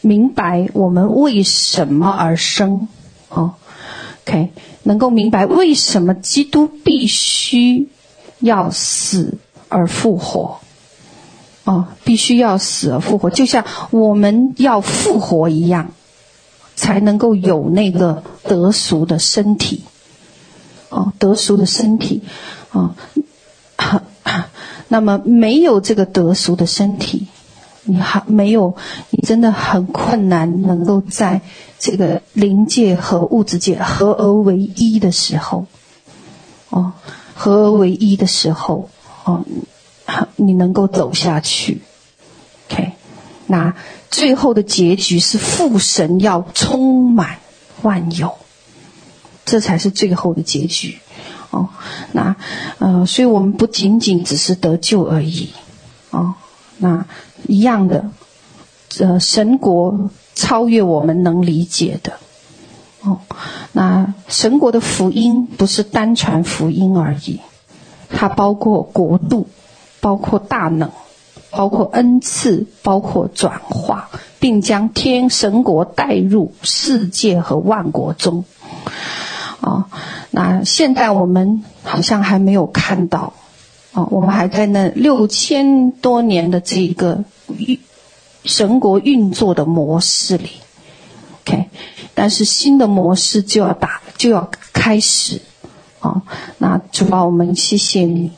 [0.00, 2.88] 明白我们为什么而生。
[3.28, 3.54] 哦
[4.24, 4.50] ，OK，
[4.82, 7.88] 能够明白为什么基督必须
[8.40, 9.38] 要死
[9.68, 10.58] 而复活。
[11.64, 15.90] 哦，必须要死而复活，就像我们要复活一样，
[16.76, 19.82] 才能够有那个得赎的身体。
[20.88, 22.22] 哦，得赎的身体，
[22.70, 22.94] 哦，
[24.86, 27.26] 那么没有这个得赎的身体，
[27.86, 28.76] 你还没有，
[29.10, 31.40] 你真的很困难能够在
[31.78, 35.66] 这个灵界和物质界合而为一的时候，
[36.68, 36.92] 哦，
[37.34, 38.90] 合而为一的时候，
[39.24, 39.44] 哦。
[40.36, 41.82] 你能够走下去
[42.70, 42.92] ，OK？
[43.48, 43.74] 那
[44.08, 47.38] 最后的结局是父神要充满
[47.82, 48.32] 万有，
[49.44, 50.98] 这才是最后的结局。
[51.50, 51.68] 哦，
[52.12, 52.36] 那
[52.78, 55.50] 呃，所以我们不仅仅只是得救而已。
[56.10, 56.34] 哦，
[56.78, 57.04] 那
[57.48, 58.10] 一样的，
[58.98, 62.14] 呃，神国超越我们能理解的。
[63.02, 63.20] 哦，
[63.72, 67.40] 那神国的福音不是单传福音而已，
[68.10, 69.46] 它包括国度。
[69.98, 70.90] 包括大能，
[71.50, 78.44] 包括恩赐，包括转化，并将天神国带入世界和万国中。
[79.60, 79.88] 啊，
[80.30, 83.32] 那现在我们好像还没有看到，
[83.96, 87.24] 啊，我们还在那六千多年的这个
[87.56, 87.78] 运
[88.44, 90.50] 神国运作的模式里
[91.40, 91.70] ，OK，
[92.12, 95.40] 但是新的模式就要打，就要开始，
[96.00, 96.20] 啊，
[96.58, 98.32] 那主啊，我们谢谢你。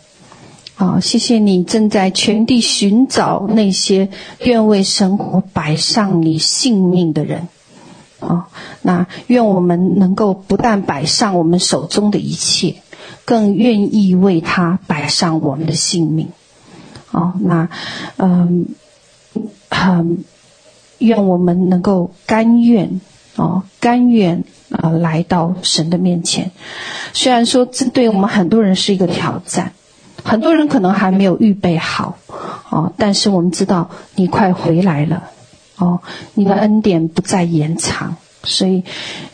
[0.77, 7.49] 啊，谢谢你正在全地寻找那些愿为神国摆上你性命的人。
[8.21, 8.47] 啊，
[8.83, 12.77] 那愿我们能够不但摆上我们手中的一切，
[13.29, 16.29] 更愿意为他摆上我们的性命。
[17.11, 17.69] 哦，那
[18.17, 18.65] 嗯，
[19.69, 20.25] 很
[20.97, 23.03] 愿我们能够甘愿
[23.37, 26.53] 哦，甘愿啊来到神的面前。
[27.13, 29.73] 虽然说这对我们很多人是一个挑战。
[30.25, 32.17] 很多人可能还没有预备好，
[32.71, 35.25] 哦，但是我们知道你快回来了，
[35.77, 36.01] 哦，
[36.35, 38.85] 你的恩典不再延长，所以，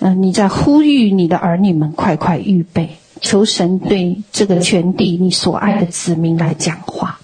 [0.01, 7.19] 嗯、你在呼吁你的儿女们快快预备，求神对这个全地你所爱的子民来讲话，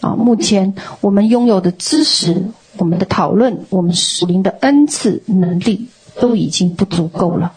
[0.00, 5.86] 啊、目前我们拥有的知识、我们的讨论、我们属灵的恩赐能力
[6.18, 7.52] 都已经不足够了。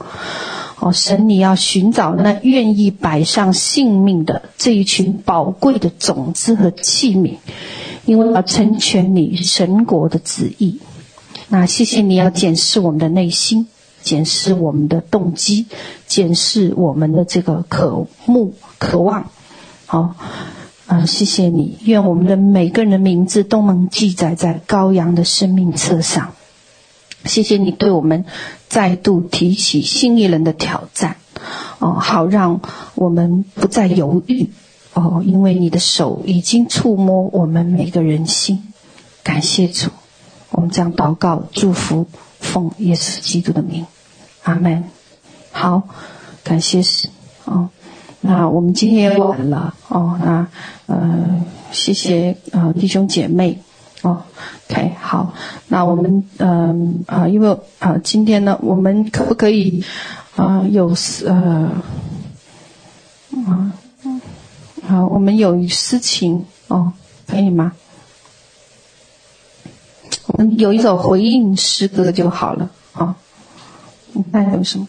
[0.80, 7.38] 哦，神，你要寻找那愿意摆上性命的这一群宝贵的种子和器皿，
[8.06, 10.80] 因为要成全你神国的旨意。
[11.48, 13.68] 那谢谢你要检视我们的内心，
[14.04, 15.66] 检视我们的动机，
[16.06, 19.32] 检视我们的这个渴慕、渴望。
[19.86, 20.16] 好，
[20.86, 26.34] 啊、谢谢你，愿我们的每个人的名字都能记载在羔羊的生命册上。
[27.26, 28.26] 谢谢你对我们
[28.68, 31.16] 再度提起新一轮的挑战，
[31.80, 32.60] 哦，好让
[32.96, 34.50] 我们不再犹豫，
[34.94, 38.64] 哦，因为你的手已经触摸我们每个人心。
[39.24, 39.90] 感谢主，
[40.52, 42.08] 我们将祷告、祝福，
[42.44, 43.84] 奉耶稣基督的名，
[44.44, 44.84] 阿门。
[45.52, 45.82] 好，
[46.44, 47.10] 感谢神。
[47.46, 47.70] 哦，
[48.22, 50.48] 那我们今天也晚了，哦，那
[50.86, 51.42] 呃，
[51.72, 53.58] 谢谢啊、呃，弟兄姐妹。
[54.04, 54.22] 哦
[54.70, 55.34] ，OK，好，
[55.70, 57.50] 那我们嗯啊、呃，因为
[57.80, 59.82] 啊、呃，今天呢，我们可不可以
[60.36, 60.94] 啊、呃、有
[61.26, 61.72] 呃
[63.48, 63.72] 啊
[64.86, 66.92] 好，我们有事情哦，
[67.26, 67.72] 可以吗？
[70.28, 73.16] 我们有一首回应诗歌就好了啊。
[74.14, 74.88] 你看有什么？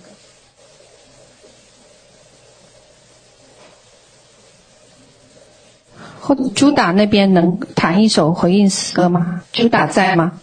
[6.21, 9.43] 或者朱达那边能弹一首回应诗歌吗？
[9.53, 10.41] 朱达在吗？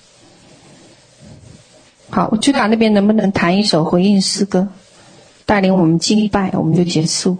[2.11, 4.68] 好，朱达那边能不能弹一首回应诗歌，
[5.45, 7.38] 带领我们敬拜，我们就结束。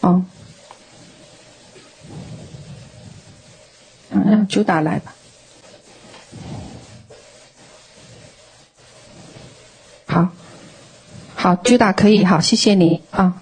[0.00, 0.24] 哦，
[4.10, 5.14] 让朱达来吧。
[10.06, 10.28] 好，
[11.34, 13.40] 好，朱大可以，好，谢谢你啊。